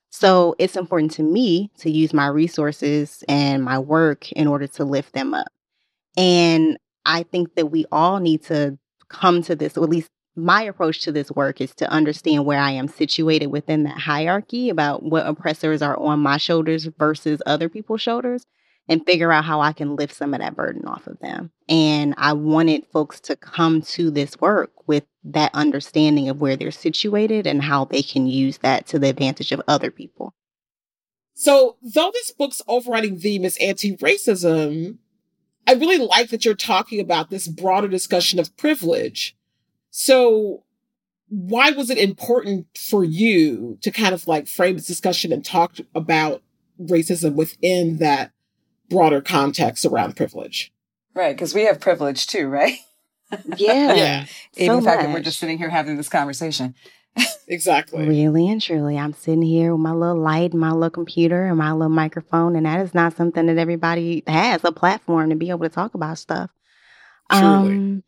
So, 0.09 0.55
it's 0.57 0.75
important 0.75 1.11
to 1.13 1.23
me 1.23 1.71
to 1.79 1.91
use 1.91 2.13
my 2.13 2.27
resources 2.27 3.23
and 3.27 3.63
my 3.63 3.77
work 3.77 4.31
in 4.31 4.47
order 4.47 4.67
to 4.67 4.85
lift 4.85 5.13
them 5.13 5.33
up. 5.33 5.51
And 6.17 6.77
I 7.05 7.23
think 7.23 7.55
that 7.55 7.67
we 7.67 7.85
all 7.91 8.19
need 8.19 8.43
to 8.45 8.77
come 9.09 9.41
to 9.43 9.55
this, 9.55 9.77
or 9.77 9.83
at 9.83 9.89
least 9.89 10.09
my 10.39 10.63
approach 10.63 11.01
to 11.01 11.11
this 11.11 11.31
work 11.31 11.61
is 11.61 11.73
to 11.75 11.89
understand 11.89 12.45
where 12.45 12.59
I 12.59 12.71
am 12.71 12.87
situated 12.87 13.47
within 13.47 13.83
that 13.83 13.97
hierarchy 13.97 14.69
about 14.69 15.03
what 15.03 15.27
oppressors 15.27 15.81
are 15.81 15.97
on 15.97 16.19
my 16.19 16.37
shoulders 16.37 16.85
versus 16.85 17.41
other 17.45 17.69
people's 17.69 18.01
shoulders 18.01 18.45
and 18.87 19.05
figure 19.05 19.31
out 19.31 19.45
how 19.45 19.61
I 19.61 19.71
can 19.71 19.95
lift 19.95 20.15
some 20.15 20.33
of 20.33 20.39
that 20.39 20.55
burden 20.55 20.85
off 20.85 21.05
of 21.05 21.19
them. 21.19 21.51
And 21.69 22.15
I 22.17 22.33
wanted 22.33 22.87
folks 22.87 23.19
to 23.21 23.35
come 23.35 23.81
to 23.83 24.09
this 24.09 24.39
work 24.41 24.71
with 24.87 25.05
that 25.23 25.51
understanding 25.53 26.27
of 26.27 26.41
where 26.41 26.55
they're 26.55 26.71
situated 26.71 27.45
and 27.45 27.61
how 27.61 27.85
they 27.85 28.01
can 28.01 28.25
use 28.25 28.57
that 28.59 28.87
to 28.87 28.99
the 28.99 29.09
advantage 29.09 29.51
of 29.51 29.61
other 29.67 29.91
people. 29.91 30.33
So, 31.35 31.77
though 31.81 32.11
this 32.11 32.31
book's 32.31 32.61
overriding 32.67 33.19
theme 33.19 33.45
is 33.45 33.57
anti 33.61 33.95
racism, 33.97 34.97
I 35.67 35.73
really 35.73 35.99
like 35.99 36.31
that 36.31 36.43
you're 36.43 36.55
talking 36.55 36.99
about 36.99 37.29
this 37.29 37.47
broader 37.47 37.87
discussion 37.87 38.39
of 38.39 38.57
privilege 38.57 39.37
so 39.91 40.63
why 41.29 41.71
was 41.71 41.89
it 41.89 41.97
important 41.97 42.65
for 42.77 43.03
you 43.03 43.77
to 43.81 43.91
kind 43.91 44.13
of 44.13 44.27
like 44.27 44.47
frame 44.47 44.75
this 44.75 44.87
discussion 44.87 45.31
and 45.31 45.45
talk 45.45 45.75
about 45.93 46.41
racism 46.81 47.35
within 47.35 47.97
that 47.97 48.31
broader 48.89 49.21
context 49.21 49.85
around 49.85 50.15
privilege? 50.15 50.71
Right, 51.13 51.35
because 51.35 51.53
we 51.53 51.63
have 51.63 51.79
privilege 51.79 52.27
too, 52.27 52.47
right? 52.47 52.77
Yeah. 53.57 53.93
yeah. 53.93 54.25
Even 54.55 54.67
so 54.67 54.75
the 54.77 54.85
fact 54.85 54.97
much. 54.97 55.07
that 55.07 55.13
we're 55.13 55.23
just 55.23 55.39
sitting 55.39 55.57
here 55.57 55.69
having 55.69 55.97
this 55.97 56.09
conversation. 56.09 56.75
Exactly. 57.51 58.07
Really 58.07 58.47
and 58.47 58.61
truly, 58.61 58.95
I'm 58.95 59.13
sitting 59.13 59.41
here 59.41 59.73
with 59.73 59.81
my 59.81 59.91
little 59.91 60.21
light, 60.21 60.53
my 60.53 60.71
little 60.71 60.91
computer, 60.91 61.47
and 61.47 61.57
my 61.57 61.71
little 61.71 61.89
microphone, 61.89 62.55
and 62.55 62.67
that 62.67 62.79
is 62.81 62.93
not 62.93 63.17
something 63.17 63.47
that 63.47 63.57
everybody 63.57 64.23
has 64.27 64.63
a 64.63 64.71
platform 64.71 65.31
to 65.31 65.35
be 65.35 65.49
able 65.49 65.61
to 65.61 65.69
talk 65.69 65.95
about 65.95 66.19
stuff. 66.19 66.51
Truly. 67.31 67.45
Um, 67.45 68.03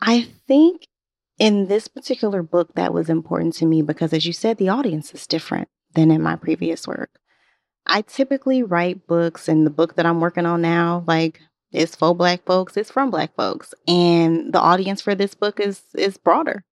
I 0.00 0.28
think 0.46 0.86
in 1.38 1.66
this 1.68 1.88
particular 1.88 2.42
book 2.42 2.74
that 2.74 2.94
was 2.94 3.08
important 3.08 3.54
to 3.54 3.66
me 3.66 3.82
because, 3.82 4.12
as 4.12 4.26
you 4.26 4.32
said, 4.32 4.58
the 4.58 4.68
audience 4.68 5.12
is 5.14 5.26
different 5.26 5.68
than 5.94 6.10
in 6.10 6.22
my 6.22 6.36
previous 6.36 6.86
work. 6.86 7.10
I 7.86 8.02
typically 8.02 8.62
write 8.62 9.06
books, 9.06 9.48
and 9.48 9.66
the 9.66 9.70
book 9.70 9.96
that 9.96 10.06
I'm 10.06 10.20
working 10.20 10.46
on 10.46 10.62
now, 10.62 11.04
like, 11.06 11.40
it's 11.72 11.96
for 11.96 12.14
Black 12.14 12.44
folks, 12.44 12.76
it's 12.76 12.90
from 12.90 13.10
Black 13.10 13.34
folks, 13.34 13.74
and 13.88 14.52
the 14.52 14.60
audience 14.60 15.00
for 15.00 15.14
this 15.14 15.34
book 15.34 15.60
is 15.60 15.82
is 15.94 16.16
broader. 16.16 16.64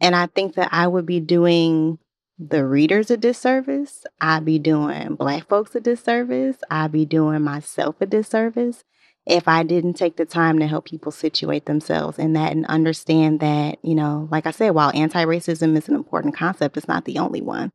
And 0.00 0.16
I 0.16 0.26
think 0.26 0.54
that 0.54 0.70
I 0.72 0.88
would 0.88 1.06
be 1.06 1.20
doing 1.20 1.98
the 2.38 2.64
readers 2.64 3.10
a 3.10 3.16
disservice. 3.16 4.04
I'd 4.20 4.44
be 4.44 4.58
doing 4.58 5.14
Black 5.14 5.48
folks 5.48 5.74
a 5.74 5.80
disservice. 5.80 6.56
I'd 6.70 6.92
be 6.92 7.04
doing 7.04 7.42
myself 7.42 7.96
a 8.00 8.06
disservice 8.06 8.84
if 9.26 9.46
I 9.46 9.62
didn't 9.62 9.94
take 9.94 10.16
the 10.16 10.24
time 10.24 10.58
to 10.58 10.66
help 10.66 10.84
people 10.86 11.12
situate 11.12 11.66
themselves 11.66 12.18
in 12.18 12.32
that 12.32 12.52
and 12.52 12.66
understand 12.66 13.40
that, 13.40 13.78
you 13.82 13.94
know, 13.94 14.28
like 14.30 14.46
I 14.46 14.50
said, 14.50 14.70
while 14.70 14.90
anti 14.94 15.24
racism 15.24 15.76
is 15.76 15.88
an 15.88 15.94
important 15.94 16.34
concept, 16.34 16.76
it's 16.76 16.88
not 16.88 17.04
the 17.04 17.18
only 17.18 17.40
one. 17.40 17.72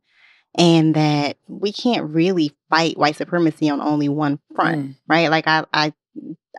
And 0.56 0.94
that 0.94 1.36
we 1.46 1.72
can't 1.72 2.10
really 2.10 2.52
fight 2.70 2.96
white 2.98 3.16
supremacy 3.16 3.68
on 3.70 3.80
only 3.80 4.08
one 4.08 4.40
front, 4.54 4.78
Mm. 4.78 4.94
right? 5.06 5.30
Like 5.30 5.46
I, 5.46 5.64
I, 5.72 5.92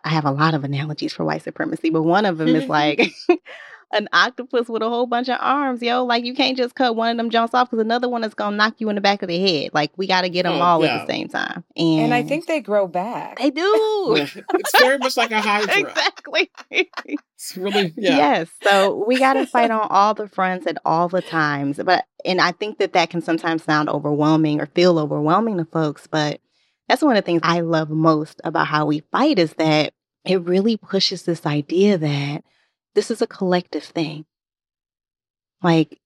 I 0.04 0.10
have 0.10 0.26
a 0.26 0.32
lot 0.32 0.54
of 0.54 0.64
analogies 0.64 1.14
for 1.14 1.26
white 1.26 1.44
supremacy, 1.44 1.90
but 1.90 2.04
one 2.04 2.26
of 2.26 2.38
them 2.38 2.50
is 2.56 2.68
like 2.70 3.12
an 3.92 4.08
octopus 4.14 4.68
with 4.70 4.82
a 4.84 4.90
whole 4.90 5.08
bunch 5.08 5.30
of 5.30 5.38
arms, 5.42 5.82
yo. 5.82 6.06
Like 6.06 6.24
you 6.26 6.34
can't 6.36 6.56
just 6.58 6.76
cut 6.76 6.96
one 6.96 7.10
of 7.12 7.18
them 7.18 7.30
jumps 7.30 7.54
off 7.54 7.70
because 7.72 7.84
another 7.84 8.08
one 8.08 8.24
is 8.24 8.34
gonna 8.34 8.56
knock 8.56 8.76
you 8.78 8.90
in 8.90 8.96
the 8.96 9.02
back 9.02 9.22
of 9.24 9.30
the 9.30 9.40
head. 9.40 9.72
Like 9.74 9.92
we 9.98 10.06
got 10.08 10.22
to 10.22 10.30
get 10.30 10.44
them 10.44 10.54
Oh, 10.54 10.58
mm, 10.58 10.62
all 10.62 10.84
yeah. 10.86 10.96
at 10.98 11.08
the 11.08 11.14
same 11.14 11.28
time. 11.28 11.64
And, 11.76 12.02
And 12.06 12.14
I 12.14 12.24
think 12.24 12.46
they 12.46 12.60
grow 12.62 12.88
back. 12.88 13.40
they 13.40 13.50
do. 13.50 13.64
it's 14.18 14.80
very 14.80 14.98
much 15.00 15.18
like 15.18 15.32
a 15.32 15.42
hydra. 15.42 15.80
exactly. 15.80 16.52
It's 17.42 17.56
really 17.56 17.94
yeah. 17.96 18.18
Yes. 18.18 18.50
So 18.64 19.06
we 19.08 19.18
got 19.18 19.34
to 19.36 19.46
fight 19.48 19.72
on 19.72 19.88
all 19.90 20.14
the 20.14 20.28
fronts 20.28 20.68
at 20.68 20.78
all 20.84 21.08
the 21.08 21.22
times. 21.22 21.80
But, 21.84 22.06
and 22.26 22.42
I 22.42 22.52
think 22.52 22.80
that 22.80 22.92
that 22.94 23.10
can 23.10 23.22
sometimes 23.22 23.64
sound 23.64 23.88
overwhelming 23.88 24.60
or 24.60 24.66
feel 24.66 25.00
overwhelming 25.00 25.56
to 25.58 25.64
folks. 25.64 26.06
But 26.06 26.42
that's 26.90 27.02
one 27.02 27.16
of 27.16 27.24
the 27.24 27.26
things 27.26 27.40
I 27.44 27.62
love 27.62 27.90
most 27.90 28.42
about 28.44 28.68
how 28.68 28.86
we 28.88 29.04
fight 29.14 29.40
is 29.40 29.54
that 29.54 29.94
it 30.26 30.42
really 30.42 30.76
pushes 30.76 31.24
this 31.24 31.46
idea 31.46 31.98
that 31.98 32.44
this 32.96 33.12
is 33.12 33.22
a 33.22 33.28
collective 33.28 33.84
thing. 33.84 34.26
Like 35.62 36.00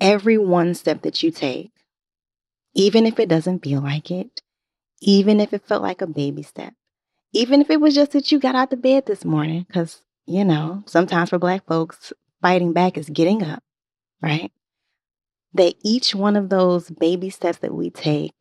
every 0.00 0.38
one 0.38 0.74
step 0.74 1.02
that 1.02 1.22
you 1.22 1.30
take, 1.30 1.70
even 2.74 3.06
if 3.06 3.18
it 3.18 3.28
doesn't 3.28 3.64
feel 3.64 3.80
like 3.80 4.10
it, 4.10 4.42
even 5.00 5.40
if 5.40 5.52
it 5.52 5.66
felt 5.66 5.82
like 5.82 6.02
a 6.02 6.06
baby 6.06 6.42
step, 6.42 6.74
even 7.32 7.60
if 7.60 7.70
it 7.70 7.80
was 7.80 7.94
just 7.94 8.12
that 8.12 8.32
you 8.32 8.38
got 8.38 8.54
out 8.54 8.70
the 8.70 8.76
bed 8.76 9.06
this 9.06 9.24
morning, 9.24 9.64
because, 9.66 10.02
you 10.26 10.44
know, 10.44 10.82
sometimes 10.86 11.30
for 11.30 11.38
Black 11.38 11.66
folks, 11.66 12.12
fighting 12.42 12.72
back 12.72 12.96
is 12.96 13.08
getting 13.08 13.42
up, 13.42 13.62
right? 14.22 14.52
That 15.54 15.74
each 15.82 16.14
one 16.14 16.36
of 16.36 16.48
those 16.48 16.90
baby 16.90 17.30
steps 17.30 17.58
that 17.58 17.74
we 17.74 17.90
take 17.90 18.32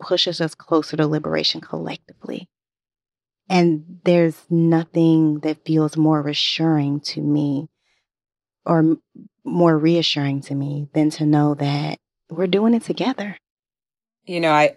pushes 0.00 0.40
us 0.40 0.54
closer 0.54 0.96
to 0.96 1.06
liberation 1.06 1.60
collectively. 1.60 2.48
And 3.52 4.00
there's 4.06 4.38
nothing 4.48 5.40
that 5.40 5.66
feels 5.66 5.94
more 5.94 6.22
reassuring 6.22 7.00
to 7.12 7.20
me 7.20 7.68
or 8.64 8.96
more 9.44 9.76
reassuring 9.76 10.40
to 10.42 10.54
me 10.54 10.88
than 10.94 11.10
to 11.10 11.26
know 11.26 11.54
that 11.56 11.98
we're 12.30 12.46
doing 12.46 12.72
it 12.72 12.82
together. 12.84 13.36
you 14.24 14.40
know, 14.40 14.52
I 14.52 14.76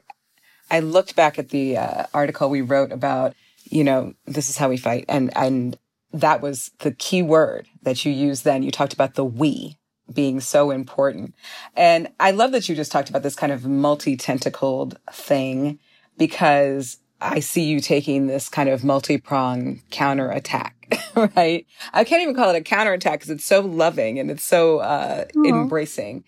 I 0.69 0.79
looked 0.81 1.15
back 1.15 1.39
at 1.39 1.49
the 1.49 1.77
uh, 1.77 2.05
article 2.13 2.49
we 2.49 2.61
wrote 2.61 2.91
about, 2.91 3.33
you 3.63 3.83
know, 3.85 4.13
this 4.25 4.49
is 4.49 4.57
how 4.57 4.67
we 4.69 4.77
fight, 4.77 5.05
and 5.07 5.31
and 5.37 5.77
that 6.11 6.41
was 6.41 6.71
the 6.79 6.91
key 6.91 7.21
word 7.21 7.67
that 7.83 8.03
you 8.05 8.11
used. 8.11 8.43
Then 8.43 8.61
you 8.63 8.71
talked 8.71 8.93
about 8.93 9.15
the 9.15 9.23
we 9.23 9.77
being 10.13 10.41
so 10.41 10.71
important, 10.71 11.33
and 11.77 12.09
I 12.19 12.31
love 12.31 12.51
that 12.51 12.67
you 12.67 12.75
just 12.75 12.91
talked 12.91 13.09
about 13.09 13.23
this 13.23 13.35
kind 13.37 13.53
of 13.53 13.65
multi 13.65 14.17
tentacled 14.17 14.97
thing 15.11 15.79
because 16.17 16.97
I 17.21 17.39
see 17.39 17.63
you 17.63 17.79
taking 17.79 18.27
this 18.27 18.49
kind 18.49 18.69
of 18.69 18.83
multi 18.83 19.17
prong 19.17 19.81
counter 19.91 20.29
attack. 20.31 20.71
Right. 21.15 21.65
I 21.93 22.03
can't 22.03 22.21
even 22.23 22.35
call 22.35 22.49
it 22.53 22.57
a 22.57 22.61
counter 22.61 22.91
attack 22.91 23.19
because 23.19 23.29
it's 23.29 23.45
so 23.45 23.61
loving 23.61 24.19
and 24.19 24.29
it's 24.29 24.43
so 24.43 24.79
uh, 24.79 25.23
embracing 25.45 26.25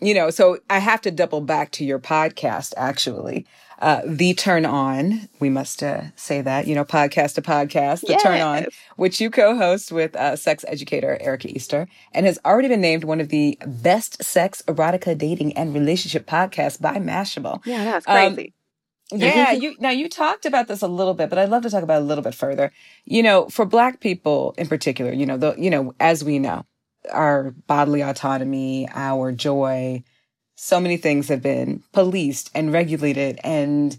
you 0.00 0.14
know, 0.14 0.30
so 0.30 0.58
I 0.70 0.78
have 0.78 1.00
to 1.02 1.10
double 1.10 1.40
back 1.40 1.72
to 1.72 1.84
your 1.84 1.98
podcast, 1.98 2.72
actually. 2.76 3.46
Uh, 3.80 4.02
the 4.04 4.34
Turn 4.34 4.66
On, 4.66 5.28
we 5.38 5.50
must 5.50 5.82
uh, 5.82 6.02
say 6.16 6.40
that, 6.40 6.66
you 6.66 6.74
know, 6.74 6.84
podcast 6.84 7.34
to 7.34 7.42
podcast, 7.42 8.00
The 8.00 8.16
Turn 8.16 8.40
On, 8.40 8.66
which 8.96 9.20
you 9.20 9.30
co-host 9.30 9.92
with 9.92 10.16
uh, 10.16 10.34
sex 10.34 10.64
educator 10.66 11.16
Erica 11.20 11.48
Easter 11.48 11.86
and 12.12 12.26
has 12.26 12.38
already 12.44 12.68
been 12.68 12.80
named 12.80 13.04
one 13.04 13.20
of 13.20 13.28
the 13.28 13.56
best 13.66 14.22
sex, 14.22 14.62
erotica, 14.66 15.16
dating, 15.16 15.56
and 15.56 15.74
relationship 15.74 16.26
podcasts 16.26 16.80
by 16.80 16.96
Mashable. 16.96 17.64
Yeah, 17.64 17.84
that's 17.84 18.08
Um, 18.08 18.34
crazy. 18.34 18.52
Yeah, 19.12 19.52
you 19.52 19.76
now 19.78 19.90
you 19.90 20.08
talked 20.08 20.46
about 20.46 20.68
this 20.68 20.82
a 20.82 20.88
little 20.88 21.14
bit, 21.14 21.30
but 21.30 21.38
I'd 21.38 21.48
love 21.50 21.62
to 21.62 21.70
talk 21.70 21.82
about 21.82 22.00
it 22.00 22.04
a 22.04 22.06
little 22.06 22.24
bit 22.24 22.34
further. 22.34 22.72
You 23.04 23.22
know, 23.22 23.48
for 23.48 23.64
black 23.64 24.00
people 24.00 24.54
in 24.58 24.66
particular, 24.68 25.12
you 25.12 25.26
know, 25.26 25.36
the 25.36 25.54
you 25.58 25.70
know, 25.70 25.94
as 26.00 26.24
we 26.24 26.38
know, 26.38 26.64
our 27.10 27.52
bodily 27.66 28.02
autonomy, 28.02 28.88
our 28.94 29.32
joy, 29.32 30.02
so 30.56 30.80
many 30.80 30.96
things 30.96 31.28
have 31.28 31.42
been 31.42 31.82
policed 31.92 32.50
and 32.54 32.72
regulated 32.72 33.40
and 33.44 33.98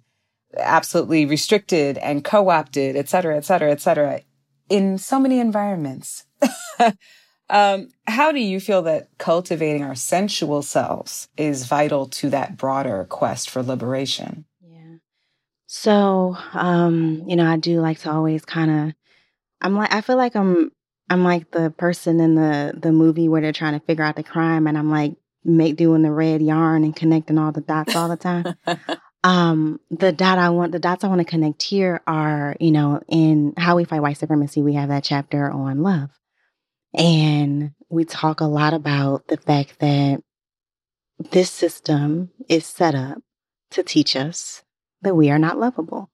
absolutely 0.57 1.25
restricted 1.25 1.97
and 1.99 2.23
co-opted, 2.25 2.95
et 2.95 3.09
cetera, 3.09 3.37
et 3.37 3.45
cetera, 3.45 3.71
et 3.71 3.81
cetera, 3.81 4.21
in 4.69 4.97
so 4.97 5.19
many 5.19 5.39
environments. 5.39 6.25
um, 7.49 7.89
how 8.07 8.31
do 8.31 8.39
you 8.39 8.59
feel 8.59 8.81
that 8.83 9.09
cultivating 9.17 9.83
our 9.83 9.95
sensual 9.95 10.61
selves 10.61 11.29
is 11.37 11.65
vital 11.67 12.07
to 12.07 12.29
that 12.31 12.57
broader 12.57 13.05
quest 13.09 13.49
for 13.49 13.63
liberation? 13.63 14.45
So, 15.71 16.35
um, 16.53 17.25
you 17.27 17.35
know, 17.35 17.45
I 17.45 17.57
do 17.57 17.79
like 17.79 17.99
to 17.99 18.11
always 18.11 18.43
kind 18.43 18.71
of 18.71 18.93
I'm 19.61 19.75
like 19.75 19.93
I 19.93 20.01
feel 20.01 20.17
like 20.17 20.35
I'm 20.35 20.71
I'm 21.11 21.23
like 21.23 21.51
the 21.51 21.69
person 21.69 22.19
in 22.19 22.33
the 22.33 22.73
the 22.75 22.91
movie 22.91 23.29
where 23.29 23.39
they're 23.39 23.51
trying 23.51 23.79
to 23.79 23.85
figure 23.85 24.03
out 24.03 24.15
the 24.15 24.23
crime 24.23 24.65
and 24.65 24.75
I'm 24.75 24.89
like 24.89 25.13
make 25.43 25.75
doing 25.75 26.01
the 26.01 26.11
red 26.11 26.41
yarn 26.41 26.83
and 26.83 26.95
connecting 26.95 27.37
all 27.37 27.51
the 27.51 27.61
dots 27.61 27.95
all 27.95 28.09
the 28.09 28.17
time. 28.17 28.45
um 29.23 29.79
the 29.91 30.11
dot 30.11 30.39
I 30.39 30.49
want 30.49 30.71
the 30.71 30.79
dots 30.79 31.03
I 31.03 31.07
want 31.07 31.19
to 31.19 31.25
connect 31.25 31.61
here 31.61 32.01
are, 32.07 32.55
you 32.59 32.71
know, 32.71 33.03
in 33.07 33.53
how 33.55 33.75
we 33.75 33.83
fight 33.83 34.01
white 34.01 34.17
supremacy, 34.17 34.63
we 34.63 34.73
have 34.73 34.89
that 34.89 35.03
chapter 35.03 35.51
on 35.51 35.83
love. 35.83 36.09
And 36.95 37.73
we 37.89 38.05
talk 38.05 38.41
a 38.41 38.45
lot 38.45 38.73
about 38.73 39.27
the 39.27 39.37
fact 39.37 39.77
that 39.81 40.23
this 41.29 41.51
system 41.51 42.31
is 42.47 42.65
set 42.65 42.95
up 42.95 43.19
to 43.69 43.83
teach 43.83 44.15
us 44.15 44.63
that 45.01 45.15
we 45.15 45.29
are 45.29 45.39
not 45.39 45.57
lovable. 45.57 46.09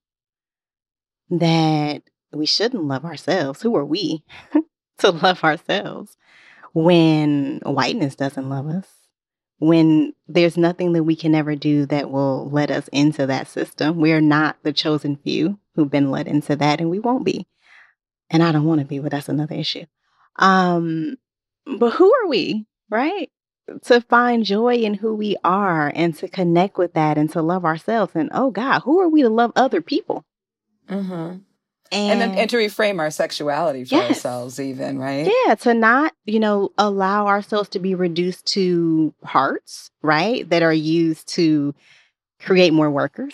That 1.29 2.03
we 2.31 2.45
shouldn't 2.45 2.83
love 2.83 3.05
ourselves. 3.05 3.61
Who 3.61 3.75
are 3.75 3.85
we 3.85 4.23
to 4.99 5.11
love 5.11 5.43
ourselves 5.43 6.17
when 6.73 7.61
whiteness 7.63 8.15
doesn't 8.15 8.49
love 8.49 8.67
us? 8.67 8.87
When 9.57 10.13
there's 10.27 10.57
nothing 10.57 10.93
that 10.93 11.03
we 11.03 11.15
can 11.15 11.33
ever 11.33 11.55
do 11.55 11.85
that 11.85 12.11
will 12.11 12.49
let 12.49 12.69
us 12.69 12.89
into 12.89 13.25
that 13.27 13.47
system. 13.47 13.97
We 13.99 14.11
are 14.11 14.21
not 14.21 14.57
the 14.63 14.73
chosen 14.73 15.15
few 15.15 15.59
who've 15.75 15.89
been 15.89 16.11
let 16.11 16.27
into 16.27 16.55
that, 16.57 16.81
and 16.81 16.89
we 16.89 16.99
won't 16.99 17.25
be. 17.25 17.47
And 18.29 18.43
I 18.43 18.51
don't 18.51 18.65
want 18.65 18.81
to 18.81 18.85
be, 18.85 18.99
but 18.99 19.11
that's 19.11 19.29
another 19.29 19.55
issue. 19.55 19.85
Um, 20.37 21.15
but 21.65 21.91
who 21.91 22.13
are 22.13 22.27
we, 22.27 22.65
right? 22.89 23.29
To 23.85 24.01
find 24.01 24.43
joy 24.45 24.75
in 24.75 24.93
who 24.93 25.15
we 25.15 25.35
are 25.43 25.91
and 25.95 26.15
to 26.17 26.27
connect 26.27 26.77
with 26.77 26.93
that 26.93 27.17
and 27.17 27.29
to 27.31 27.41
love 27.41 27.65
ourselves. 27.65 28.13
And 28.15 28.29
oh 28.33 28.51
God, 28.51 28.81
who 28.81 28.99
are 29.01 29.09
we 29.09 29.23
to 29.23 29.29
love 29.29 29.51
other 29.55 29.81
people? 29.81 30.23
Mm-hmm. 30.87 31.11
And, 31.11 31.41
And 31.91 32.21
then 32.21 32.35
and 32.37 32.49
to 32.49 32.57
reframe 32.57 32.99
our 32.99 33.11
sexuality 33.11 33.85
for 33.85 33.95
Yes. 33.95 34.09
ourselves, 34.17 34.59
even 34.59 34.99
right? 34.99 35.31
yeah, 35.47 35.55
to 35.55 35.73
not, 35.73 36.13
you 36.25 36.39
know, 36.39 36.71
allow 36.77 37.27
ourselves 37.27 37.69
to 37.69 37.79
be 37.79 37.95
reduced 37.95 38.45
to 38.53 39.13
parts, 39.23 39.91
right? 40.01 40.47
That 40.49 40.63
are 40.63 40.73
used 40.73 41.27
to 41.29 41.73
create 42.39 42.73
more 42.73 42.89
workers, 42.91 43.33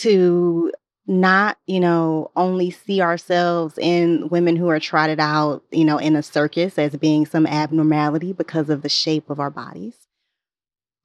to 0.00 0.72
not, 1.06 1.58
you 1.66 1.80
know, 1.80 2.30
only 2.36 2.70
see 2.70 3.00
ourselves 3.02 3.78
in 3.78 4.28
women 4.30 4.56
who 4.56 4.68
are 4.68 4.80
trotted 4.80 5.20
out, 5.20 5.62
you 5.70 5.84
know, 5.84 5.98
in 5.98 6.16
a 6.16 6.22
circus 6.22 6.78
as 6.78 6.96
being 6.96 7.26
some 7.26 7.46
abnormality 7.46 8.32
because 8.32 8.70
of 8.70 8.82
the 8.82 8.88
shape 8.88 9.30
of 9.30 9.40
our 9.40 9.50
bodies. 9.50 9.96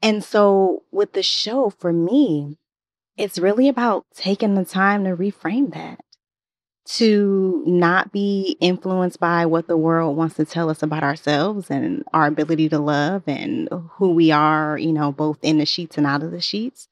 And 0.01 0.23
so 0.23 0.83
with 0.91 1.13
the 1.13 1.23
show, 1.23 1.69
for 1.69 1.91
me, 1.91 2.57
it's 3.17 3.37
really 3.37 3.67
about 3.67 4.05
taking 4.15 4.55
the 4.55 4.63
time 4.63 5.03
to 5.03 5.15
reframe 5.17 5.73
that. 5.73 5.99
to 6.85 7.63
not 7.67 8.11
be 8.11 8.57
influenced 8.59 9.19
by 9.19 9.45
what 9.45 9.67
the 9.67 9.77
world 9.77 10.17
wants 10.17 10.35
to 10.35 10.45
tell 10.45 10.71
us 10.71 10.81
about 10.81 11.03
ourselves 11.03 11.69
and 11.69 12.03
our 12.13 12.25
ability 12.25 12.67
to 12.67 12.79
love 12.79 13.21
and 13.27 13.69
who 13.91 14.11
we 14.11 14.31
are, 14.31 14.75
you 14.77 14.91
know, 14.91 15.11
both 15.11 15.37
in 15.43 15.59
the 15.59 15.67
sheets 15.67 15.97
and 15.97 16.07
out 16.07 16.23
of 16.23 16.31
the 16.31 16.41
sheets. 16.41 16.87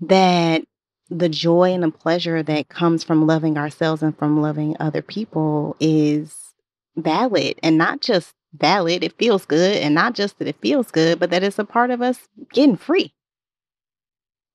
That 0.00 0.62
the 1.10 1.28
joy 1.28 1.72
and 1.72 1.82
the 1.82 1.90
pleasure 1.90 2.42
that 2.42 2.68
comes 2.68 3.04
from 3.04 3.26
loving 3.26 3.56
ourselves 3.56 4.02
and 4.02 4.16
from 4.16 4.40
loving 4.42 4.76
other 4.80 5.02
people 5.02 5.76
is 5.78 6.54
valid 6.96 7.58
and 7.62 7.78
not 7.78 8.00
just 8.00 8.34
valid, 8.54 9.04
it 9.04 9.16
feels 9.18 9.44
good, 9.44 9.76
and 9.76 9.94
not 9.94 10.14
just 10.14 10.38
that 10.38 10.48
it 10.48 10.56
feels 10.60 10.90
good, 10.90 11.18
but 11.18 11.30
that 11.30 11.42
it's 11.42 11.58
a 11.58 11.64
part 11.64 11.90
of 11.90 12.02
us 12.02 12.18
getting 12.52 12.76
free. 12.76 13.12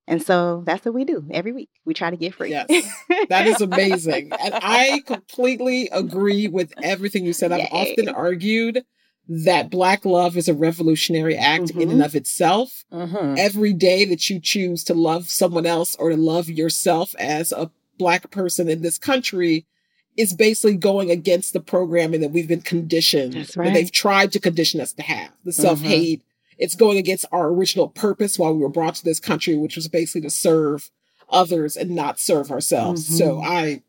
And 0.08 0.22
so 0.22 0.64
that's 0.66 0.84
what 0.84 0.94
we 0.94 1.06
do 1.06 1.24
every 1.32 1.52
week. 1.52 1.70
We 1.86 1.94
try 1.94 2.10
to 2.10 2.18
get 2.18 2.34
free. 2.34 2.50
Yes, 2.50 2.68
that 3.30 3.48
is 3.48 3.62
amazing. 3.62 4.32
and 4.40 4.56
I 4.56 5.04
completely 5.06 5.88
agree 5.92 6.48
with 6.48 6.74
everything 6.82 7.26
you 7.26 7.34
said. 7.34 7.52
I've 7.52 7.60
Yay. 7.72 7.94
often 7.94 8.10
argued 8.10 8.84
that 9.28 9.70
Black 9.70 10.04
love 10.06 10.36
is 10.36 10.48
a 10.48 10.54
revolutionary 10.54 11.38
act 11.38 11.66
mm-hmm. 11.66 11.82
in 11.82 11.90
and 11.90 12.00
mm-hmm. 12.00 12.06
of 12.06 12.16
itself. 12.16 12.84
Mm-hmm. 12.92 13.36
Every 13.38 13.74
day 13.74 14.06
that 14.06 14.30
you 14.30 14.40
choose 14.40 14.84
to 14.86 14.94
love 14.94 15.30
someone 15.30 15.66
else 15.66 15.96
or 15.96 16.10
to 16.10 16.18
love 16.18 16.50
yourself 16.50 17.16
as 17.18 17.52
a 17.52 17.72
Black 17.98 18.32
person 18.32 18.68
in 18.68 18.82
this 18.82 18.98
country 18.98 19.66
is 20.18 20.34
basically 20.34 20.76
going 20.76 21.10
against 21.10 21.54
the 21.54 21.60
programming 21.60 22.22
that 22.22 22.32
we've 22.32 22.48
been 22.48 22.62
conditioned, 22.62 23.34
That's 23.34 23.56
right. 23.56 23.66
that 23.66 23.74
they've 23.74 23.92
tried 23.92 24.32
to 24.34 24.40
condition 24.40 24.82
us 24.82 24.94
to 24.94 25.04
have, 25.04 25.32
the 25.46 25.54
self 25.54 25.82
hate. 25.82 26.20
Mm-hmm. 26.20 26.28
It's 26.64 26.76
going 26.76 26.98
against 26.98 27.26
our 27.32 27.48
original 27.48 27.88
purpose 27.88 28.38
while 28.38 28.54
we 28.54 28.60
were 28.60 28.70
brought 28.70 28.96
to 28.96 29.04
this 29.04 29.20
country, 29.20 29.56
which 29.56 29.76
was 29.76 29.88
basically 29.88 30.22
to 30.22 30.30
serve 30.30 30.92
others 31.30 31.76
and 31.76 31.92
not 31.92 32.20
serve 32.20 32.52
ourselves. 32.52 33.06
Mm-hmm. 33.06 33.16
So 33.16 33.42
I, 33.42 33.82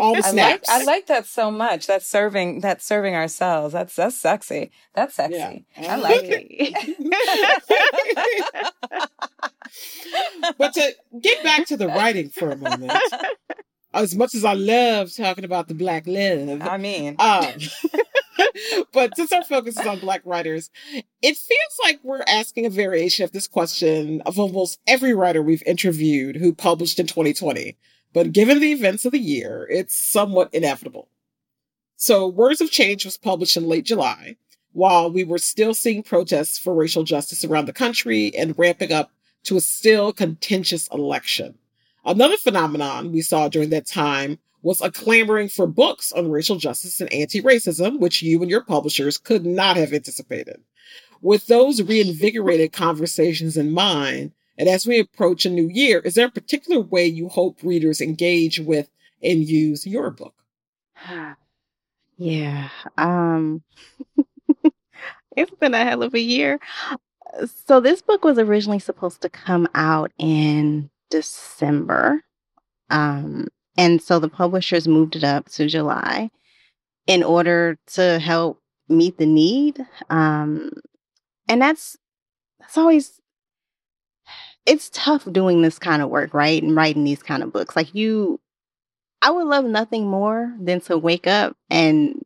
all 0.00 0.14
the 0.14 0.22
snaps. 0.22 0.68
I 0.68 0.78
like, 0.78 0.82
I 0.82 0.84
like 0.84 1.06
that 1.06 1.26
so 1.26 1.50
much. 1.50 1.86
That's 1.86 2.06
serving, 2.06 2.60
that's 2.60 2.84
serving 2.84 3.14
ourselves. 3.14 3.72
That's, 3.72 3.94
that's 3.96 4.16
sexy. 4.18 4.70
That's 4.94 5.14
sexy. 5.14 5.66
Yeah. 5.76 5.94
I 5.94 5.96
like 5.96 6.24
it. 6.24 6.96
but 10.58 10.74
to 10.74 10.94
get 11.20 11.42
back 11.42 11.66
to 11.66 11.76
the 11.76 11.88
writing 11.88 12.28
for 12.28 12.50
a 12.50 12.56
moment, 12.56 12.92
as 13.94 14.14
much 14.14 14.34
as 14.34 14.44
I 14.44 14.54
love 14.54 15.14
talking 15.14 15.44
about 15.44 15.68
the 15.68 15.74
black 15.74 16.04
love. 16.06 16.62
I 16.62 16.78
mean, 16.78 17.16
um, 17.18 17.46
but 18.92 19.16
since 19.16 19.32
our 19.32 19.44
focus 19.44 19.78
is 19.78 19.86
on 19.86 19.98
black 19.98 20.22
writers, 20.24 20.70
it 21.22 21.36
feels 21.36 21.78
like 21.82 22.00
we're 22.02 22.24
asking 22.26 22.66
a 22.66 22.70
variation 22.70 23.24
of 23.24 23.32
this 23.32 23.46
question 23.46 24.22
of 24.22 24.38
almost 24.38 24.80
every 24.86 25.14
writer 25.14 25.42
we've 25.42 25.62
interviewed 25.66 26.36
who 26.36 26.54
published 26.54 26.98
in 26.98 27.06
2020. 27.06 27.76
But 28.12 28.32
given 28.32 28.60
the 28.60 28.72
events 28.72 29.04
of 29.04 29.12
the 29.12 29.18
year, 29.18 29.66
it's 29.70 29.96
somewhat 29.96 30.52
inevitable. 30.52 31.08
So 31.96 32.26
Words 32.26 32.60
of 32.60 32.70
Change 32.70 33.04
was 33.04 33.16
published 33.16 33.56
in 33.56 33.68
late 33.68 33.84
July, 33.84 34.36
while 34.72 35.10
we 35.10 35.24
were 35.24 35.38
still 35.38 35.74
seeing 35.74 36.02
protests 36.02 36.58
for 36.58 36.74
racial 36.74 37.04
justice 37.04 37.44
around 37.44 37.66
the 37.66 37.72
country 37.72 38.34
and 38.36 38.58
ramping 38.58 38.92
up 38.92 39.10
to 39.44 39.56
a 39.56 39.60
still 39.60 40.12
contentious 40.12 40.88
election. 40.88 41.54
Another 42.04 42.36
phenomenon 42.36 43.12
we 43.12 43.22
saw 43.22 43.48
during 43.48 43.70
that 43.70 43.86
time 43.86 44.38
was 44.62 44.80
a 44.80 44.90
clamoring 44.90 45.48
for 45.48 45.66
books 45.66 46.12
on 46.12 46.30
racial 46.30 46.56
justice 46.56 47.00
and 47.00 47.12
anti-racism, 47.12 47.98
which 47.98 48.22
you 48.22 48.40
and 48.42 48.50
your 48.50 48.62
publishers 48.62 49.18
could 49.18 49.44
not 49.44 49.76
have 49.76 49.92
anticipated. 49.92 50.60
With 51.20 51.46
those 51.46 51.82
reinvigorated 51.82 52.72
conversations 52.72 53.56
in 53.56 53.72
mind, 53.72 54.32
and 54.62 54.68
as 54.68 54.86
we 54.86 55.00
approach 55.00 55.44
a 55.44 55.50
new 55.50 55.68
year, 55.68 55.98
is 55.98 56.14
there 56.14 56.28
a 56.28 56.30
particular 56.30 56.80
way 56.80 57.04
you 57.04 57.28
hope 57.28 57.58
readers 57.64 58.00
engage 58.00 58.60
with 58.60 58.88
and 59.20 59.42
use 59.42 59.84
your 59.86 60.10
book? 60.10 60.34
Yeah. 62.18 62.68
Um 62.98 63.64
it's 65.36 65.50
been 65.58 65.74
a 65.74 65.82
hell 65.82 66.04
of 66.04 66.14
a 66.14 66.20
year. 66.20 66.60
So 67.66 67.80
this 67.80 68.00
book 68.02 68.22
was 68.22 68.38
originally 68.38 68.78
supposed 68.78 69.22
to 69.22 69.28
come 69.28 69.66
out 69.74 70.12
in 70.18 70.88
December. 71.10 72.20
Um, 72.90 73.48
and 73.76 74.00
so 74.00 74.20
the 74.20 74.28
publishers 74.28 74.86
moved 74.86 75.16
it 75.16 75.24
up 75.24 75.48
to 75.52 75.66
July 75.66 76.30
in 77.08 77.24
order 77.24 77.76
to 77.94 78.20
help 78.20 78.60
meet 78.88 79.18
the 79.18 79.26
need. 79.26 79.84
Um, 80.10 80.70
and 81.48 81.60
that's 81.60 81.96
that's 82.60 82.78
always 82.78 83.21
it's 84.66 84.90
tough 84.92 85.24
doing 85.32 85.62
this 85.62 85.78
kind 85.78 86.02
of 86.02 86.10
work, 86.10 86.34
right? 86.34 86.62
And 86.62 86.76
writing 86.76 87.04
these 87.04 87.22
kind 87.22 87.42
of 87.42 87.52
books. 87.52 87.76
Like 87.76 87.94
you 87.94 88.40
I 89.22 89.30
would 89.30 89.46
love 89.46 89.64
nothing 89.64 90.08
more 90.08 90.52
than 90.60 90.80
to 90.82 90.98
wake 90.98 91.26
up 91.28 91.56
and 91.70 92.22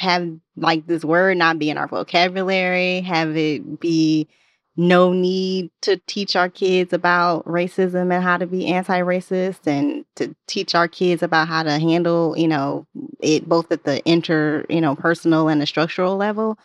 have 0.00 0.28
like 0.56 0.86
this 0.86 1.04
word 1.04 1.36
not 1.36 1.58
be 1.58 1.70
in 1.70 1.78
our 1.78 1.86
vocabulary, 1.86 3.00
have 3.02 3.36
it 3.36 3.80
be 3.80 4.28
no 4.76 5.12
need 5.12 5.70
to 5.82 6.00
teach 6.06 6.34
our 6.34 6.48
kids 6.48 6.92
about 6.92 7.44
racism 7.44 8.12
and 8.12 8.24
how 8.24 8.38
to 8.38 8.46
be 8.46 8.66
anti-racist 8.66 9.66
and 9.66 10.04
to 10.16 10.34
teach 10.46 10.74
our 10.74 10.88
kids 10.88 11.22
about 11.22 11.46
how 11.46 11.62
to 11.62 11.78
handle 11.78 12.34
you 12.38 12.48
know 12.48 12.86
it 13.20 13.46
both 13.46 13.70
at 13.70 13.84
the 13.84 14.02
inter 14.08 14.64
you 14.70 14.80
know 14.80 14.96
personal 14.96 15.48
and 15.48 15.60
the 15.60 15.66
structural 15.66 16.16
level 16.16 16.58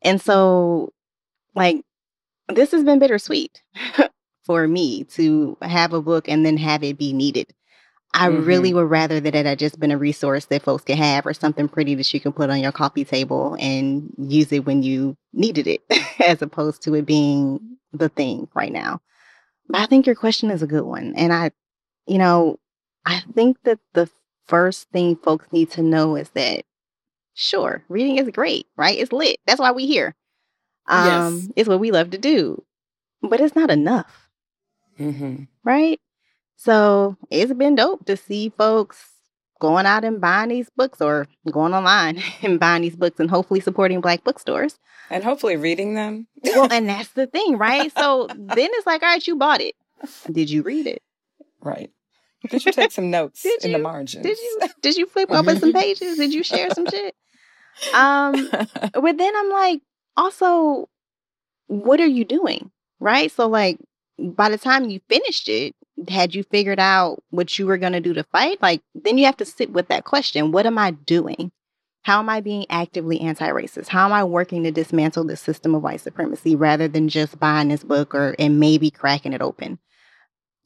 and 0.00 0.22
so 0.22 0.90
like 1.54 1.84
this 2.48 2.70
has 2.72 2.82
been 2.82 2.98
bittersweet 2.98 3.62
for 4.50 4.66
me 4.66 5.04
to 5.04 5.56
have 5.62 5.92
a 5.92 6.02
book 6.02 6.28
and 6.28 6.44
then 6.44 6.56
have 6.56 6.82
it 6.82 6.98
be 6.98 7.12
needed 7.12 7.54
I 8.12 8.28
mm-hmm. 8.28 8.44
really 8.44 8.74
would 8.74 8.90
rather 8.90 9.20
that 9.20 9.34
it 9.34 9.46
had 9.46 9.58
just 9.58 9.78
been 9.78 9.92
a 9.92 9.98
resource 9.98 10.46
that 10.46 10.62
folks 10.62 10.84
could 10.84 10.96
have 10.96 11.26
or 11.26 11.32
something 11.32 11.68
pretty 11.68 11.94
that 11.94 12.12
you 12.12 12.20
can 12.20 12.32
put 12.32 12.50
on 12.50 12.60
your 12.60 12.72
coffee 12.72 13.04
table 13.04 13.56
and 13.60 14.12
use 14.18 14.50
it 14.52 14.66
when 14.66 14.82
you 14.82 15.16
needed 15.32 15.68
it, 15.68 15.82
as 16.26 16.42
opposed 16.42 16.82
to 16.82 16.94
it 16.94 17.06
being 17.06 17.60
the 17.92 18.08
thing 18.08 18.48
right 18.54 18.72
now. 18.72 19.00
But 19.68 19.82
I 19.82 19.86
think 19.86 20.06
your 20.06 20.16
question 20.16 20.50
is 20.50 20.62
a 20.62 20.66
good 20.66 20.82
one. 20.82 21.14
And 21.16 21.32
I, 21.32 21.52
you 22.06 22.18
know, 22.18 22.58
I 23.06 23.22
think 23.34 23.58
that 23.62 23.78
the 23.92 24.10
first 24.48 24.90
thing 24.90 25.14
folks 25.14 25.46
need 25.52 25.70
to 25.72 25.82
know 25.82 26.16
is 26.16 26.30
that, 26.30 26.64
sure, 27.34 27.84
reading 27.88 28.18
is 28.18 28.28
great, 28.30 28.66
right? 28.76 28.98
It's 28.98 29.12
lit. 29.12 29.36
That's 29.46 29.60
why 29.60 29.70
we 29.70 29.86
here. 29.86 30.16
Um, 30.88 31.36
yes. 31.36 31.48
It's 31.54 31.68
what 31.68 31.78
we 31.78 31.92
love 31.92 32.10
to 32.10 32.18
do. 32.18 32.64
But 33.22 33.40
it's 33.40 33.54
not 33.54 33.70
enough. 33.70 34.19
Mm-hmm. 35.00 35.44
Right? 35.64 36.00
So 36.56 37.16
it's 37.30 37.52
been 37.54 37.74
dope 37.74 38.04
to 38.06 38.16
see 38.16 38.50
folks 38.50 39.10
going 39.60 39.86
out 39.86 40.04
and 40.04 40.20
buying 40.20 40.48
these 40.48 40.68
books 40.76 41.00
or 41.00 41.26
going 41.50 41.72
online 41.72 42.22
and 42.42 42.60
buying 42.60 42.82
these 42.82 42.96
books 42.96 43.20
and 43.20 43.30
hopefully 43.30 43.60
supporting 43.60 44.00
black 44.00 44.24
bookstores. 44.24 44.78
And 45.10 45.24
hopefully 45.24 45.56
reading 45.56 45.94
them. 45.94 46.26
well, 46.44 46.68
and 46.70 46.88
that's 46.88 47.10
the 47.10 47.26
thing, 47.26 47.56
right? 47.56 47.92
So 47.96 48.26
then 48.34 48.70
it's 48.72 48.86
like, 48.86 49.02
all 49.02 49.08
right, 49.08 49.26
you 49.26 49.36
bought 49.36 49.60
it. 49.60 49.74
Did 50.30 50.50
you 50.50 50.62
read 50.62 50.86
it? 50.86 51.02
Right. 51.62 51.90
Did 52.48 52.64
you 52.64 52.72
take 52.72 52.90
some 52.90 53.10
notes 53.10 53.42
did 53.42 53.64
in 53.64 53.70
you, 53.70 53.76
the 53.76 53.82
margins? 53.82 54.24
Did 54.24 54.38
you 54.38 54.60
did 54.80 54.96
you 54.96 55.06
flip 55.06 55.30
open 55.30 55.60
some 55.60 55.74
pages? 55.74 56.16
Did 56.16 56.32
you 56.32 56.42
share 56.42 56.70
some 56.70 56.86
shit? 56.86 57.14
Um 57.92 58.32
but 58.50 59.18
then 59.18 59.36
I'm 59.36 59.50
like, 59.50 59.82
also, 60.16 60.88
what 61.66 62.00
are 62.00 62.06
you 62.06 62.24
doing? 62.24 62.70
Right? 62.98 63.30
So 63.30 63.46
like 63.46 63.78
by 64.20 64.48
the 64.48 64.58
time 64.58 64.90
you 64.90 65.00
finished 65.08 65.48
it, 65.48 65.74
had 66.08 66.34
you 66.34 66.42
figured 66.44 66.80
out 66.80 67.22
what 67.30 67.58
you 67.58 67.66
were 67.66 67.78
going 67.78 67.92
to 67.92 68.00
do 68.00 68.14
to 68.14 68.24
fight? 68.24 68.60
Like, 68.62 68.82
then 68.94 69.18
you 69.18 69.26
have 69.26 69.36
to 69.38 69.44
sit 69.44 69.72
with 69.72 69.88
that 69.88 70.04
question 70.04 70.52
What 70.52 70.66
am 70.66 70.78
I 70.78 70.92
doing? 70.92 71.52
How 72.02 72.20
am 72.20 72.30
I 72.30 72.40
being 72.40 72.64
actively 72.70 73.20
anti 73.20 73.48
racist? 73.48 73.88
How 73.88 74.06
am 74.06 74.12
I 74.12 74.24
working 74.24 74.62
to 74.64 74.70
dismantle 74.70 75.24
the 75.24 75.36
system 75.36 75.74
of 75.74 75.82
white 75.82 76.00
supremacy 76.00 76.56
rather 76.56 76.88
than 76.88 77.08
just 77.08 77.38
buying 77.38 77.68
this 77.68 77.84
book 77.84 78.14
or 78.14 78.34
and 78.38 78.58
maybe 78.58 78.90
cracking 78.90 79.32
it 79.32 79.42
open? 79.42 79.78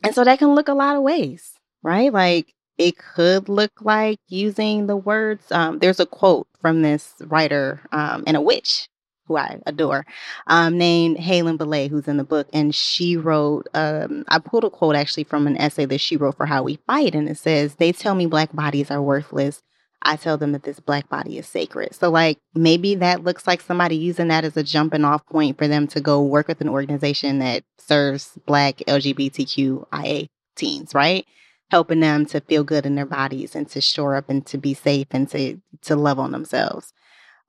And 0.04 0.14
so 0.14 0.22
that 0.24 0.38
can 0.38 0.54
look 0.54 0.68
a 0.68 0.74
lot 0.74 0.96
of 0.96 1.02
ways, 1.02 1.54
right? 1.82 2.12
Like, 2.12 2.54
it 2.78 2.96
could 2.98 3.48
look 3.48 3.72
like 3.80 4.18
using 4.28 4.86
the 4.86 4.96
words. 4.96 5.50
Um, 5.50 5.78
there's 5.78 6.00
a 6.00 6.06
quote 6.06 6.46
from 6.60 6.82
this 6.82 7.14
writer 7.20 7.80
um, 7.92 8.24
and 8.26 8.36
a 8.36 8.40
witch 8.40 8.88
who 9.26 9.36
I 9.36 9.58
adore, 9.66 10.06
um, 10.46 10.78
named 10.78 11.18
Helen 11.18 11.56
Belay, 11.56 11.88
who's 11.88 12.08
in 12.08 12.16
the 12.16 12.24
book. 12.24 12.48
And 12.52 12.74
she 12.74 13.16
wrote, 13.16 13.68
um, 13.74 14.24
I 14.28 14.38
pulled 14.38 14.64
a 14.64 14.70
quote 14.70 14.96
actually 14.96 15.24
from 15.24 15.46
an 15.46 15.56
essay 15.56 15.84
that 15.86 16.00
she 16.00 16.16
wrote 16.16 16.36
for 16.36 16.46
How 16.46 16.62
We 16.62 16.78
Fight. 16.86 17.14
And 17.14 17.28
it 17.28 17.38
says, 17.38 17.76
They 17.76 17.92
tell 17.92 18.14
me 18.14 18.26
black 18.26 18.52
bodies 18.54 18.90
are 18.90 19.02
worthless. 19.02 19.62
I 20.04 20.16
tell 20.16 20.36
them 20.36 20.52
that 20.52 20.64
this 20.64 20.80
black 20.80 21.08
body 21.08 21.38
is 21.38 21.46
sacred. 21.46 21.94
So, 21.94 22.10
like, 22.10 22.38
maybe 22.54 22.94
that 22.96 23.24
looks 23.24 23.46
like 23.46 23.62
somebody 23.62 23.96
using 23.96 24.28
that 24.28 24.44
as 24.44 24.56
a 24.56 24.62
jumping 24.62 25.04
off 25.04 25.24
point 25.26 25.56
for 25.56 25.66
them 25.66 25.86
to 25.88 26.00
go 26.00 26.22
work 26.22 26.46
with 26.46 26.60
an 26.60 26.68
organization 26.68 27.38
that 27.38 27.64
serves 27.78 28.38
black 28.46 28.76
LGBTQIA 28.86 30.28
teens, 30.56 30.94
right? 30.94 31.26
Helping 31.70 32.00
them 32.00 32.26
to 32.26 32.40
feel 32.42 32.64
good 32.64 32.84
in 32.84 32.96
their 32.96 33.06
bodies 33.06 33.54
and 33.54 33.68
to 33.70 33.80
shore 33.80 34.14
up 34.16 34.28
and 34.28 34.44
to 34.46 34.58
be 34.58 34.74
safe 34.74 35.06
and 35.10 35.28
to, 35.30 35.58
to 35.82 35.96
love 35.96 36.18
on 36.18 36.32
themselves. 36.32 36.92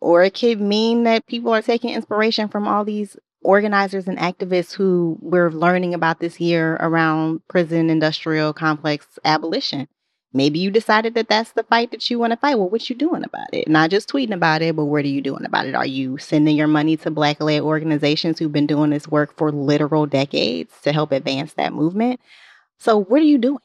Or 0.06 0.22
it 0.22 0.36
could 0.36 0.62
mean 0.62 1.02
that 1.06 1.26
people 1.26 1.52
are 1.52 1.64
taking 1.64 1.90
inspiration 1.90 2.48
from 2.48 2.68
all 2.68 2.86
these 2.86 3.18
organizers 3.42 4.08
and 4.08 4.20
activists 4.20 4.72
who 4.72 5.18
we're 5.20 5.50
learning 5.50 5.96
about 5.96 6.20
this 6.20 6.40
year 6.40 6.76
around 6.76 7.42
prison 7.48 7.90
industrial 7.90 8.54
complex 8.54 9.08
abolition. 9.26 9.88
Maybe 10.32 10.60
you 10.60 10.70
decided 10.70 11.16
that 11.16 11.28
that's 11.28 11.54
the 11.54 11.64
fight 11.64 11.90
that 11.90 12.08
you 12.08 12.20
want 12.20 12.34
to 12.34 12.38
fight. 12.38 12.60
Well, 12.60 12.70
what 12.70 12.88
you 12.88 12.96
doing 12.96 13.24
about 13.24 13.52
it? 13.52 13.68
Not 13.68 13.90
just 13.90 14.08
tweeting 14.08 14.36
about 14.36 14.62
it, 14.62 14.76
but 14.76 14.86
what 14.86 15.06
are 15.06 15.08
you 15.08 15.22
doing 15.22 15.44
about 15.44 15.66
it? 15.66 15.74
Are 15.74 15.88
you 15.88 16.20
sending 16.20 16.56
your 16.56 16.68
money 16.68 16.98
to 16.98 17.10
black-led 17.10 17.64
organizations 17.64 18.38
who've 18.38 18.52
been 18.52 18.68
doing 18.68 18.92
this 18.92 19.08
work 19.08 19.36
for 19.36 19.52
literal 19.52 20.06
decades 20.06 20.72
to 20.84 20.94
help 20.94 21.14
advance 21.14 21.54
that 21.54 21.74
movement? 21.74 22.20
So, 22.78 23.02
what 23.02 23.24
are 23.24 23.26
you 23.26 23.40
doing? 23.40 23.58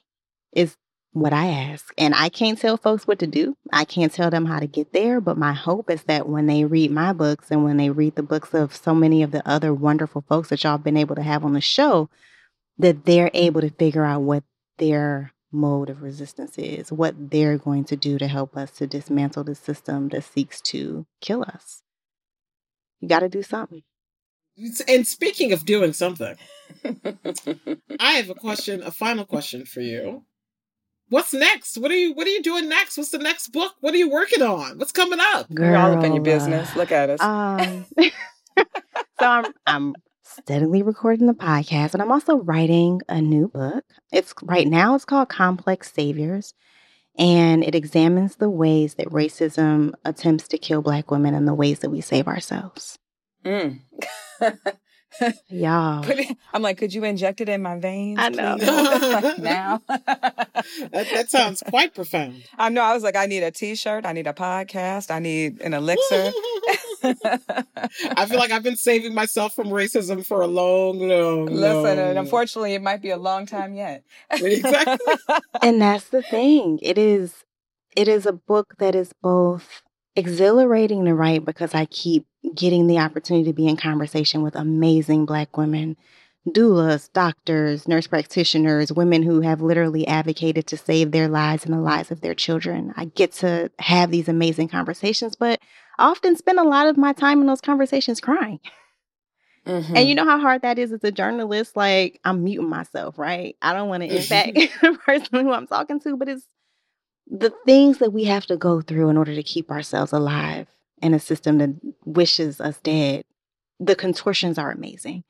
Is 0.53 0.74
what 1.12 1.33
I 1.33 1.46
ask. 1.49 1.92
And 1.99 2.14
I 2.14 2.29
can't 2.29 2.59
tell 2.59 2.77
folks 2.77 3.07
what 3.07 3.18
to 3.18 3.27
do. 3.27 3.57
I 3.73 3.85
can't 3.85 4.12
tell 4.12 4.31
them 4.31 4.46
how 4.46 4.61
to 4.61 4.66
get 4.66 4.92
there. 4.92 5.20
But 5.20 5.37
my 5.37 5.53
hope 5.53 5.90
is 5.90 6.05
that 6.05 6.29
when 6.29 6.46
they 6.46 6.64
read 6.64 6.90
my 6.90 7.12
books 7.12 7.51
and 7.51 7.64
when 7.64 7.77
they 7.77 7.90
read 7.90 8.14
the 8.14 8.23
books 8.23 8.55
of 8.55 8.75
so 8.75 8.94
many 8.94 9.23
of 9.23 9.31
the 9.33 9.46
other 9.49 9.75
wonderful 9.75 10.25
folks 10.29 10.51
that 10.51 10.62
y'all 10.62 10.79
been 10.79 10.96
able 10.96 11.16
to 11.16 11.23
have 11.23 11.44
on 11.44 11.53
the 11.53 11.61
show, 11.61 12.09
that 12.79 13.05
they're 13.05 13.31
able 13.35 13.61
to 13.61 13.70
figure 13.70 14.05
out 14.05 14.23
what 14.23 14.44
their 14.79 15.33
mode 15.53 15.90
of 15.90 16.03
resistance 16.03 16.57
is, 16.59 16.92
what 16.92 17.14
they're 17.31 17.59
going 17.59 17.85
to 17.85 17.96
do 17.96 18.18
to 18.18 18.29
help 18.29 18.57
us 18.57 18.70
to 18.70 18.87
dismantle 18.87 19.44
the 19.44 19.55
system 19.55 20.09
that 20.11 20.23
seeks 20.23 20.61
to 20.61 21.07
kill 21.20 21.42
us. 21.42 21.83
You 23.01 23.09
got 23.09 23.20
to 23.20 23.29
do 23.29 23.42
something. 23.42 23.83
And 24.88 25.07
speaking 25.07 25.53
of 25.53 25.64
doing 25.64 25.92
something, 25.92 26.37
I 27.99 28.12
have 28.12 28.31
a 28.31 28.35
question, 28.35 28.83
a 28.83 28.90
final 28.90 29.25
question 29.25 29.64
for 29.64 29.81
you. 29.81 30.25
What's 31.11 31.35
next? 31.35 31.77
What 31.77 31.90
are 31.90 31.96
you 31.96 32.14
What 32.14 32.27
are 32.27 32.31
you 32.31 32.42
doing 32.42 32.68
next? 32.68 32.96
What's 32.96 33.11
the 33.11 33.18
next 33.18 33.49
book? 33.49 33.75
What 33.81 33.92
are 33.92 33.99
you 33.99 34.09
working 34.09 34.42
on? 34.42 34.79
What's 34.79 34.92
coming 34.92 35.18
up? 35.20 35.53
Girl, 35.53 35.73
We're 35.73 35.77
all 35.77 35.99
up 35.99 36.05
in 36.05 36.14
your 36.14 36.23
business. 36.23 36.75
Look 36.77 36.92
at 36.92 37.11
us. 37.11 37.20
Um, 37.20 37.85
so 38.59 38.64
I'm 39.20 39.53
I'm 39.66 39.94
steadily 40.23 40.83
recording 40.83 41.27
the 41.27 41.35
podcast, 41.35 41.94
and 41.94 42.03
I'm 42.03 42.12
also 42.12 42.37
writing 42.37 43.01
a 43.09 43.20
new 43.20 43.49
book. 43.49 43.85
It's 44.12 44.33
right 44.44 44.68
now 44.68 44.94
it's 44.94 45.05
called 45.05 45.29
Complex 45.29 45.92
Saviors, 45.92 46.55
and 47.18 47.64
it 47.64 47.75
examines 47.75 48.37
the 48.37 48.49
ways 48.49 48.94
that 48.94 49.09
racism 49.09 49.92
attempts 50.05 50.46
to 50.49 50.59
kill 50.59 50.81
Black 50.81 51.11
women 51.11 51.35
and 51.35 51.49
the 51.49 51.55
ways 51.55 51.81
that 51.81 51.90
we 51.90 52.01
save 52.01 52.29
ourselves. 52.29 53.01
Mm. 53.44 53.81
Yeah. 55.49 56.03
I'm 56.53 56.62
like, 56.62 56.79
could 56.79 56.94
you 56.94 57.05
inject 57.05 57.40
it 57.40 57.49
in 57.49 57.62
my 57.62 57.79
veins? 57.79 58.18
I 58.20 58.29
know. 58.31 58.57
like 58.59 59.38
now. 59.38 59.83
that, 59.88 60.51
that 60.92 61.31
sounds 61.31 61.62
quite 61.68 61.94
profound. 61.94 62.44
I 62.59 62.68
know. 62.68 62.83
I 62.83 62.94
was 62.94 63.03
like, 63.03 63.16
I 63.16 63.27
need 63.27 63.42
a 63.42 63.51
t 63.51 63.75
shirt. 63.75 64.07
I 64.07 64.12
need 64.12 64.27
a 64.27 64.33
podcast. 64.33 65.11
I 65.11 65.18
need 65.18 65.61
an 65.61 65.75
elixir. 65.75 66.31
I 67.03 68.27
feel 68.27 68.38
like 68.38 68.51
I've 68.51 68.62
been 68.62 68.77
saving 68.77 69.14
myself 69.14 69.55
from 69.55 69.68
racism 69.68 70.25
for 70.25 70.40
a 70.42 70.46
long, 70.46 70.99
long, 71.01 71.46
Listen, 71.46 71.83
long... 71.83 71.99
and 71.99 72.18
unfortunately, 72.18 72.75
it 72.75 72.83
might 72.83 73.03
be 73.03 73.11
a 73.11 73.16
long 73.16 73.46
time 73.46 73.75
yet. 73.75 74.05
exactly. 74.31 75.14
and 75.62 75.81
that's 75.81 76.09
the 76.09 76.23
thing. 76.23 76.79
It 76.83 76.99
is. 76.99 77.44
It 77.96 78.07
is 78.07 78.25
a 78.25 78.33
book 78.33 78.77
that 78.79 78.94
is 78.94 79.12
both 79.20 79.83
exhilarating 80.14 81.05
to 81.07 81.14
write 81.14 81.44
because 81.44 81.75
I 81.75 81.87
keep 81.87 82.27
getting 82.55 82.87
the 82.87 82.98
opportunity 82.98 83.44
to 83.44 83.53
be 83.53 83.66
in 83.66 83.76
conversation 83.76 84.42
with 84.42 84.55
amazing 84.55 85.26
Black 85.26 85.57
women, 85.57 85.96
doulas, 86.48 87.12
doctors, 87.12 87.87
nurse 87.87 88.07
practitioners, 88.07 88.92
women 88.92 89.22
who 89.22 89.40
have 89.40 89.61
literally 89.61 90.07
advocated 90.07 90.66
to 90.66 90.76
save 90.76 91.12
their 91.12 91.29
lives 91.29 91.64
and 91.64 91.74
the 91.74 91.81
lives 91.81 92.11
of 92.11 92.20
their 92.22 92.35
children. 92.35 92.94
I 92.96 93.07
get 93.07 93.33
to 93.35 93.70
have 93.79 94.11
these 94.11 94.29
amazing 94.29 94.68
conversations, 94.68 95.37
but 95.37 95.61
I 95.98 96.09
often 96.09 96.37
spend 96.37 96.59
a 96.59 96.64
lot 96.64 96.87
of 96.87 96.96
my 96.96 97.12
time 97.12 97.40
in 97.40 97.46
those 97.46 97.61
conversations 97.61 98.20
crying. 98.20 98.61
Mm-hmm. 99.66 99.96
And 99.96 100.09
you 100.09 100.14
know 100.14 100.24
how 100.24 100.40
hard 100.40 100.62
that 100.62 100.79
is 100.79 100.90
as 100.92 101.05
a 101.05 101.12
journalist? 101.12 101.76
Like, 101.76 102.18
I'm 102.24 102.42
muting 102.44 102.70
myself, 102.70 103.18
right? 103.18 103.57
I 103.61 103.74
don't 103.74 103.90
want 103.90 104.03
to 104.03 104.09
impact 104.09 104.55
the 104.81 104.98
person 105.05 105.44
who 105.44 105.53
I'm 105.53 105.66
talking 105.66 106.00
to, 106.00 106.16
but 106.16 106.29
it's 106.29 106.44
the 107.26 107.53
things 107.66 107.98
that 107.98 108.12
we 108.12 108.24
have 108.24 108.46
to 108.46 108.57
go 108.57 108.81
through 108.81 109.11
in 109.11 109.16
order 109.16 109.35
to 109.35 109.42
keep 109.42 109.70
ourselves 109.70 110.12
alive 110.12 110.66
in 111.03 111.14
a 111.14 111.18
system 111.20 111.59
that 111.59 111.70
wishes 112.16 112.61
us 112.61 112.79
dead, 112.83 113.25
the 113.79 113.96
contortions 113.96 114.59
are 114.59 114.70
amazing. 114.70 115.25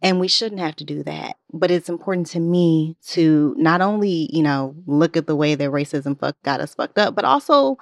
And 0.00 0.18
we 0.18 0.26
shouldn't 0.26 0.60
have 0.60 0.74
to 0.76 0.84
do 0.84 1.04
that. 1.04 1.36
But 1.52 1.70
it's 1.70 1.88
important 1.88 2.26
to 2.28 2.40
me 2.40 2.96
to 3.08 3.54
not 3.56 3.80
only, 3.80 4.28
you 4.32 4.42
know, 4.42 4.74
look 4.86 5.16
at 5.16 5.26
the 5.28 5.36
way 5.36 5.54
that 5.54 5.70
racism 5.70 6.18
fuck 6.18 6.36
got 6.42 6.60
us 6.60 6.74
fucked 6.74 6.98
up, 6.98 7.14
but 7.14 7.24
also 7.24 7.78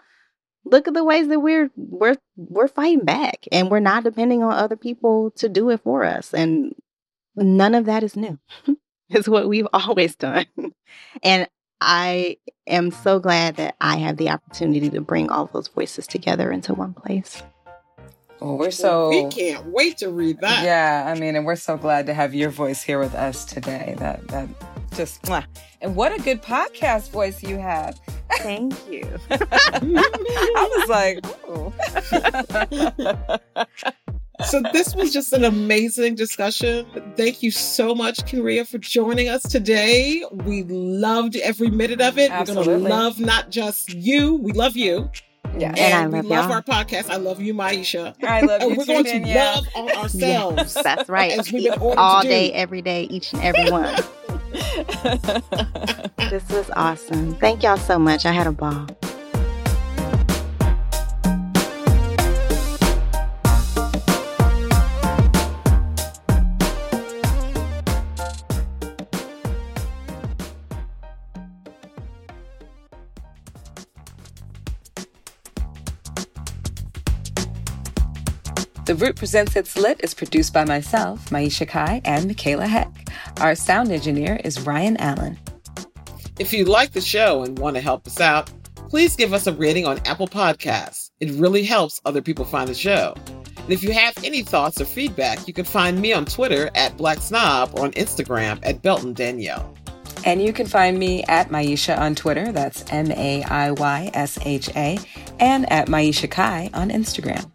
look 0.65 0.87
at 0.87 0.93
the 0.93 1.05
ways 1.05 1.29
that 1.29 1.41
we're 1.41 1.71
we're 1.77 2.17
we're 2.37 2.69
fighting 2.69 3.07
back 3.07 3.47
and 3.51 3.71
we're 3.71 3.81
not 3.81 4.05
depending 4.05 4.43
on 4.43 4.53
other 4.53 4.77
people 4.77 5.31
to 5.33 5.49
do 5.49 5.71
it 5.71 5.81
for 5.81 6.05
us. 6.05 6.35
And 6.35 6.75
none 7.37 7.75
of 7.75 7.87
that 7.87 8.03
is 8.03 8.17
new. 8.17 8.39
it's 9.09 9.29
what 9.29 9.49
we've 9.49 9.69
always 9.73 10.15
done. 10.17 10.47
And 11.23 11.49
I 11.81 12.37
am 12.67 12.91
so 12.91 13.19
glad 13.19 13.57
that 13.57 13.77
I 13.81 13.97
have 13.97 14.19
the 14.19 14.29
opportunity 14.29 14.91
to 14.91 15.01
bring 15.01 15.31
all 15.31 15.47
those 15.47 15.69
voices 15.69 16.07
together 16.07 16.53
into 16.53 16.75
one 16.75 16.93
place. 16.93 17.43
Well, 18.41 18.57
we're 18.57 18.71
so 18.71 19.11
we 19.11 19.29
can't 19.29 19.67
wait 19.67 19.99
to 19.99 20.11
read 20.11 20.41
that. 20.41 20.65
Yeah, 20.65 21.05
I 21.07 21.19
mean, 21.19 21.37
and 21.37 21.45
we're 21.45 21.57
so 21.57 21.77
glad 21.77 22.07
to 22.07 22.15
have 22.15 22.35
your 22.35 22.51
voice 22.51 22.83
here 22.83 22.99
with 22.99 23.15
us 23.15 23.45
today. 23.45 23.95
That 23.99 24.27
that 24.29 24.49
just 24.97 25.23
mwah. 25.23 25.45
and 25.83 25.95
what 25.95 26.19
a 26.19 26.23
good 26.23 26.43
podcast 26.43 27.11
voice 27.11 27.43
you 27.43 27.59
have. 27.59 28.01
Thank 28.39 28.75
you. 28.91 29.07
I 29.31 30.69
was 30.77 30.89
like, 30.89 31.25
so 34.47 34.63
this 34.73 34.95
was 34.95 35.13
just 35.13 35.33
an 35.33 35.45
amazing 35.45 36.15
discussion. 36.15 36.87
Thank 37.17 37.43
you 37.43 37.51
so 37.51 37.95
much, 37.95 38.19
Kenrya, 38.21 38.67
for 38.67 38.79
joining 38.79 39.29
us 39.29 39.43
today. 39.43 40.25
We 40.33 40.63
loved 40.65 41.37
every 41.37 41.71
minute 41.71 42.01
of 42.01 42.19
it. 42.19 42.31
Absolutely. 42.31 42.75
We're 42.75 42.79
gonna 42.81 42.89
love 42.89 43.21
not 43.21 43.51
just 43.51 43.93
you, 43.93 44.37
we 44.37 44.53
love 44.53 44.77
you. 44.77 45.11
Yeah, 45.59 45.69
and, 45.69 45.79
and 45.79 45.95
I 45.95 46.05
love 46.07 46.25
we 46.25 46.31
love 46.31 46.45
y'all. 46.49 46.53
our 46.55 46.63
podcast. 46.63 47.11
I 47.11 47.17
love 47.17 47.41
you, 47.41 47.55
Maiysha. 47.55 48.15
I 48.23 48.41
love 48.43 48.63
and 48.63 48.71
you 48.71 48.77
we're 48.79 48.85
too, 48.85 48.93
going 48.93 49.05
to 49.05 49.29
yeah. 49.29 49.55
love 49.55 49.69
on 49.75 49.91
ourselves. 49.97 50.57
Yes, 50.57 50.75
that's 50.75 51.09
right. 51.09 51.39
As 51.39 51.51
we've 51.53 51.71
been 51.73 51.81
all 51.99 52.23
day, 52.23 52.53
every 52.53 52.83
day, 52.83 53.05
each 53.05 53.33
and 53.33 53.43
every 53.43 53.71
one. 53.71 53.95
this 56.31 56.49
was 56.51 56.71
awesome. 56.75 57.35
Thank 57.37 57.63
y'all 57.63 57.77
so 57.77 57.99
much. 57.99 58.25
I 58.27 58.33
had 58.33 58.47
a 58.47 58.53
ball. 58.53 58.87
Root 79.01 79.17
Presents 79.17 79.57
It's 79.57 79.79
Lit 79.79 79.99
is 80.05 80.13
produced 80.13 80.53
by 80.53 80.67
myself, 80.67 81.31
Maiysha 81.31 81.67
Kai, 81.67 82.03
and 82.05 82.27
Michaela 82.27 82.67
Heck. 82.67 83.09
Our 83.41 83.55
sound 83.55 83.91
engineer 83.91 84.39
is 84.45 84.61
Ryan 84.61 84.99
Allen. 84.99 85.39
If 86.39 86.53
you 86.53 86.67
like 86.67 86.93
the 86.93 87.01
show 87.01 87.43
and 87.43 87.59
want 87.59 87.77
to 87.77 87.81
help 87.81 88.07
us 88.07 88.21
out, 88.21 88.53
please 88.91 89.17
give 89.17 89.33
us 89.33 89.47
a 89.47 89.55
rating 89.55 89.87
on 89.87 90.01
Apple 90.05 90.29
Podcasts. 90.29 91.13
It 91.19 91.31
really 91.41 91.63
helps 91.63 92.03
other 92.05 92.21
people 92.21 92.45
find 92.45 92.69
the 92.69 92.75
show. 92.75 93.15
And 93.57 93.71
if 93.71 93.83
you 93.83 93.93
have 93.93 94.23
any 94.23 94.43
thoughts 94.43 94.83
or 94.83 94.85
feedback, 94.85 95.49
you 95.49 95.55
can 95.55 95.65
find 95.65 95.99
me 95.99 96.13
on 96.13 96.27
Twitter 96.27 96.69
at 96.75 96.99
Black 96.99 97.21
Snob 97.21 97.71
or 97.79 97.85
on 97.87 97.93
Instagram 97.93 98.61
at 98.63 98.83
Belton 98.83 99.15
Danielle. 99.15 99.75
And 100.27 100.43
you 100.43 100.53
can 100.53 100.67
find 100.67 100.99
me 100.99 101.25
at 101.25 101.49
Maiysha 101.49 101.99
on 101.99 102.15
Twitter, 102.15 102.53
that's 102.53 102.85
M 102.91 103.11
A 103.13 103.45
I 103.45 103.71
Y 103.71 104.11
S 104.13 104.39
H 104.45 104.69
A, 104.77 104.99
and 105.39 105.73
at 105.73 105.89
Maiysha 105.89 106.31
Kai 106.31 106.69
on 106.75 106.91
Instagram. 106.91 107.51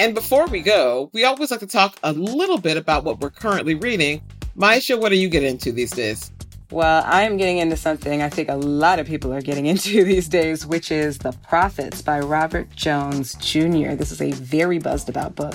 And 0.00 0.14
before 0.14 0.46
we 0.46 0.62
go, 0.62 1.10
we 1.12 1.24
always 1.24 1.50
like 1.50 1.60
to 1.60 1.66
talk 1.66 1.98
a 2.02 2.14
little 2.14 2.56
bit 2.56 2.78
about 2.78 3.04
what 3.04 3.20
we're 3.20 3.28
currently 3.28 3.74
reading. 3.74 4.22
Maiysha, 4.56 4.98
what 4.98 5.12
are 5.12 5.16
you 5.16 5.28
getting 5.28 5.50
into 5.50 5.72
these 5.72 5.90
days? 5.90 6.32
Well, 6.70 7.04
I 7.04 7.24
am 7.24 7.36
getting 7.36 7.58
into 7.58 7.76
something 7.76 8.22
I 8.22 8.30
think 8.30 8.48
a 8.48 8.56
lot 8.56 8.98
of 8.98 9.06
people 9.06 9.30
are 9.30 9.42
getting 9.42 9.66
into 9.72 10.02
these 10.02 10.26
days, 10.26 10.64
which 10.64 10.90
is 10.90 11.18
The 11.18 11.32
Prophets 11.46 12.00
by 12.00 12.20
Robert 12.20 12.74
Jones 12.74 13.34
Jr. 13.34 13.92
This 13.92 14.10
is 14.10 14.22
a 14.22 14.30
very 14.30 14.78
buzzed 14.78 15.10
about 15.10 15.34
book. 15.34 15.54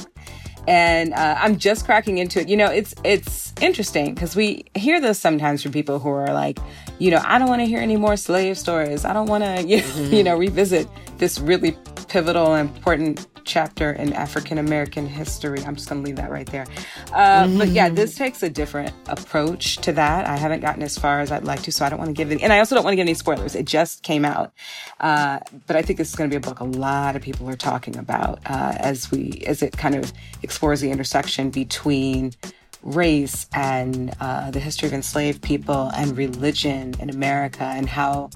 And 0.67 1.15
uh, 1.15 1.37
I'm 1.39 1.57
just 1.57 1.85
cracking 1.85 2.19
into 2.19 2.39
it. 2.39 2.47
You 2.47 2.57
know, 2.57 2.71
it's 2.71 2.93
it's 3.03 3.51
interesting 3.61 4.13
because 4.13 4.35
we 4.35 4.65
hear 4.75 5.01
this 5.01 5.19
sometimes 5.19 5.63
from 5.63 5.71
people 5.71 5.97
who 5.97 6.09
are 6.09 6.33
like, 6.33 6.59
you 6.99 7.09
know, 7.09 7.21
I 7.25 7.39
don't 7.39 7.49
want 7.49 7.61
to 7.61 7.65
hear 7.65 7.79
any 7.79 7.97
more 7.97 8.15
slave 8.15 8.59
stories. 8.59 9.05
I 9.05 9.13
don't 9.13 9.27
want 9.27 9.43
to, 9.43 9.63
you, 9.67 9.81
mm-hmm. 9.81 10.13
you 10.13 10.23
know, 10.23 10.35
revisit 10.35 10.87
this 11.17 11.39
really 11.39 11.77
pivotal 12.07 12.53
and 12.53 12.69
important 12.69 13.27
chapter 13.45 13.93
in 13.93 14.11
African 14.13 14.57
American 14.57 15.05
history. 15.05 15.63
I'm 15.63 15.75
just 15.75 15.87
going 15.87 16.01
to 16.01 16.05
leave 16.05 16.17
that 16.17 16.31
right 16.31 16.47
there. 16.47 16.65
Uh, 17.13 17.43
mm-hmm. 17.43 17.59
But 17.59 17.69
yeah, 17.69 17.89
this 17.89 18.15
takes 18.15 18.43
a 18.43 18.49
different 18.49 18.93
approach 19.07 19.77
to 19.77 19.93
that. 19.93 20.27
I 20.27 20.35
haven't 20.35 20.61
gotten 20.61 20.83
as 20.83 20.97
far 20.97 21.21
as 21.21 21.31
I'd 21.31 21.43
like 21.43 21.61
to, 21.63 21.71
so 21.71 21.85
I 21.85 21.89
don't 21.89 21.99
want 21.99 22.09
to 22.09 22.13
give 22.13 22.31
it. 22.31 22.41
And 22.41 22.51
I 22.51 22.59
also 22.59 22.75
don't 22.75 22.83
want 22.83 22.93
to 22.93 22.97
give 22.97 23.05
any 23.05 23.13
spoilers. 23.13 23.55
It 23.55 23.65
just 23.65 24.03
came 24.03 24.25
out, 24.25 24.51
uh, 24.99 25.39
but 25.67 25.75
I 25.75 25.81
think 25.81 25.97
this 25.97 26.09
is 26.09 26.15
going 26.15 26.29
to 26.29 26.33
be 26.33 26.37
a 26.37 26.47
book 26.47 26.59
a 26.59 26.63
lot 26.63 27.15
of 27.15 27.21
people 27.21 27.49
are 27.49 27.55
talking 27.55 27.97
about 27.97 28.39
uh, 28.45 28.73
as 28.77 29.11
we 29.11 29.43
as 29.45 29.61
it 29.61 29.77
kind 29.77 29.95
of 29.95 30.11
explores 30.41 30.81
the 30.81 30.91
intersection 30.91 31.49
between 31.49 32.33
race 32.81 33.47
and 33.53 34.13
uh, 34.19 34.51
the 34.51 34.59
history 34.59 34.87
of 34.87 34.93
enslaved 34.93 35.41
people 35.41 35.91
and 35.95 36.15
religion 36.17 36.93
in 36.99 37.09
America 37.09 37.63
and 37.63 37.89
how 37.89 38.29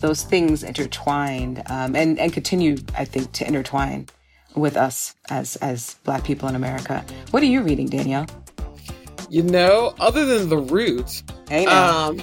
those 0.00 0.22
things 0.24 0.62
intertwined 0.62 1.62
um, 1.66 1.94
and 1.96 2.18
and 2.18 2.32
continue, 2.32 2.76
I 2.96 3.04
think, 3.04 3.32
to 3.32 3.46
intertwine 3.46 4.08
with 4.56 4.76
us 4.76 5.14
as 5.30 5.56
as 5.56 5.94
Black 6.04 6.24
people 6.24 6.48
in 6.48 6.54
America. 6.54 7.04
What 7.30 7.42
are 7.42 7.46
you 7.46 7.62
reading, 7.62 7.86
Danielle? 7.88 8.26
You 9.28 9.42
know, 9.44 9.94
other 10.00 10.26
than 10.26 10.48
the 10.48 10.58
root, 10.58 11.22
hey 11.48 11.64
now. 11.66 12.08
um, 12.10 12.20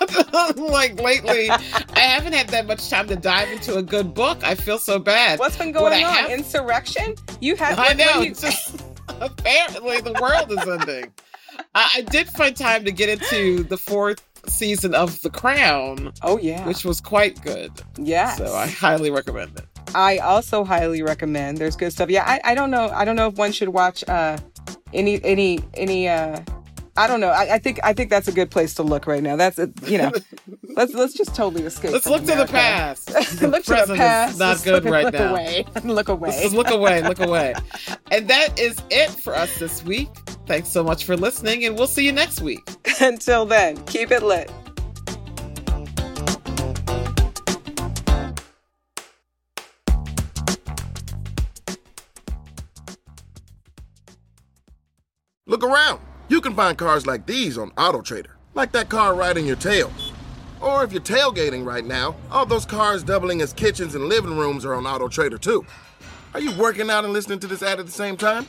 like 0.56 1.00
lately, 1.00 1.50
I 1.50 2.00
haven't 2.00 2.32
had 2.34 2.48
that 2.48 2.66
much 2.66 2.88
time 2.90 3.06
to 3.08 3.16
dive 3.16 3.50
into 3.50 3.76
a 3.76 3.82
good 3.82 4.12
book. 4.14 4.38
I 4.42 4.54
feel 4.54 4.78
so 4.78 4.98
bad. 4.98 5.38
What's 5.38 5.56
been 5.56 5.72
going 5.72 5.92
I 5.92 6.04
on? 6.06 6.14
have- 6.14 6.30
Insurrection? 6.30 7.14
You 7.40 7.56
have? 7.56 7.78
I 7.78 7.82
what- 7.94 7.96
what 7.98 8.14
know. 8.16 8.22
you- 8.22 8.34
just 8.34 8.82
apparently 9.20 10.00
the 10.00 10.12
world 10.20 10.50
is 10.52 10.66
ending. 10.68 11.12
I, 11.74 11.90
I 11.96 12.00
did 12.02 12.28
find 12.28 12.56
time 12.56 12.84
to 12.86 12.92
get 12.92 13.08
into 13.08 13.64
the 13.64 13.76
fourth 13.76 14.22
season 14.46 14.94
of 14.94 15.20
The 15.22 15.30
Crown, 15.30 16.12
oh 16.22 16.38
yeah, 16.38 16.66
which 16.66 16.84
was 16.84 17.00
quite 17.00 17.40
good. 17.42 17.70
Yeah, 17.98 18.34
So 18.34 18.54
I 18.54 18.66
highly 18.66 19.10
recommend 19.10 19.58
it. 19.58 19.66
I 19.94 20.18
also 20.18 20.64
highly 20.64 21.02
recommend. 21.02 21.58
There's 21.58 21.76
good 21.76 21.92
stuff. 21.92 22.10
Yeah, 22.10 22.24
I, 22.26 22.40
I 22.52 22.54
don't 22.54 22.70
know. 22.70 22.88
I 22.90 23.04
don't 23.04 23.16
know 23.16 23.28
if 23.28 23.34
one 23.36 23.52
should 23.52 23.70
watch 23.70 24.06
uh 24.08 24.38
any 24.92 25.22
any 25.24 25.60
any 25.74 26.08
uh 26.08 26.40
I 26.96 27.06
don't 27.06 27.20
know. 27.20 27.28
I, 27.28 27.54
I 27.54 27.58
think 27.58 27.80
I 27.82 27.92
think 27.92 28.10
that's 28.10 28.28
a 28.28 28.32
good 28.32 28.50
place 28.50 28.74
to 28.74 28.82
look 28.82 29.06
right 29.06 29.22
now. 29.22 29.36
That's 29.36 29.58
a, 29.58 29.70
you 29.86 29.96
know, 29.96 30.12
let's 30.76 30.92
let's 30.92 31.14
just 31.14 31.34
totally 31.34 31.64
escape. 31.64 31.92
Let's 31.92 32.06
look 32.06 32.24
to 32.26 32.34
the 32.34 32.46
past. 32.46 33.10
Look 33.42 33.64
to 33.64 33.84
the 33.86 33.94
past. 33.96 34.38
not 34.38 34.62
good 34.62 34.84
look, 34.84 34.92
right 34.92 35.04
look 35.04 35.14
now. 35.14 35.30
Away. 35.32 35.64
look 35.84 36.08
away. 36.08 36.28
Let's 36.28 36.52
look 36.52 36.70
away, 36.70 37.02
look 37.02 37.20
away. 37.20 37.54
And 38.10 38.28
that 38.28 38.58
is 38.58 38.76
it 38.90 39.10
for 39.10 39.34
us 39.34 39.58
this 39.58 39.82
week. 39.84 40.08
Thanks 40.50 40.70
so 40.70 40.82
much 40.82 41.04
for 41.04 41.16
listening, 41.16 41.64
and 41.64 41.78
we'll 41.78 41.86
see 41.86 42.04
you 42.04 42.10
next 42.10 42.40
week. 42.40 42.68
Until 43.00 43.46
then, 43.46 43.76
keep 43.84 44.10
it 44.10 44.20
lit. 44.20 44.50
Look 55.46 55.62
around. 55.62 56.00
You 56.28 56.40
can 56.40 56.56
find 56.56 56.76
cars 56.76 57.06
like 57.06 57.26
these 57.26 57.56
on 57.56 57.70
AutoTrader, 57.76 58.32
like 58.54 58.72
that 58.72 58.88
car 58.88 59.14
riding 59.14 59.46
your 59.46 59.54
tail. 59.54 59.92
Or 60.60 60.82
if 60.82 60.90
you're 60.90 61.00
tailgating 61.00 61.64
right 61.64 61.84
now, 61.84 62.16
all 62.32 62.44
those 62.44 62.66
cars 62.66 63.04
doubling 63.04 63.40
as 63.40 63.52
kitchens 63.52 63.94
and 63.94 64.06
living 64.08 64.36
rooms 64.36 64.64
are 64.64 64.74
on 64.74 64.82
AutoTrader 64.82 65.40
too. 65.40 65.64
Are 66.34 66.40
you 66.40 66.50
working 66.56 66.90
out 66.90 67.04
and 67.04 67.12
listening 67.12 67.38
to 67.38 67.46
this 67.46 67.62
ad 67.62 67.78
at 67.78 67.86
the 67.86 67.92
same 67.92 68.16
time? 68.16 68.48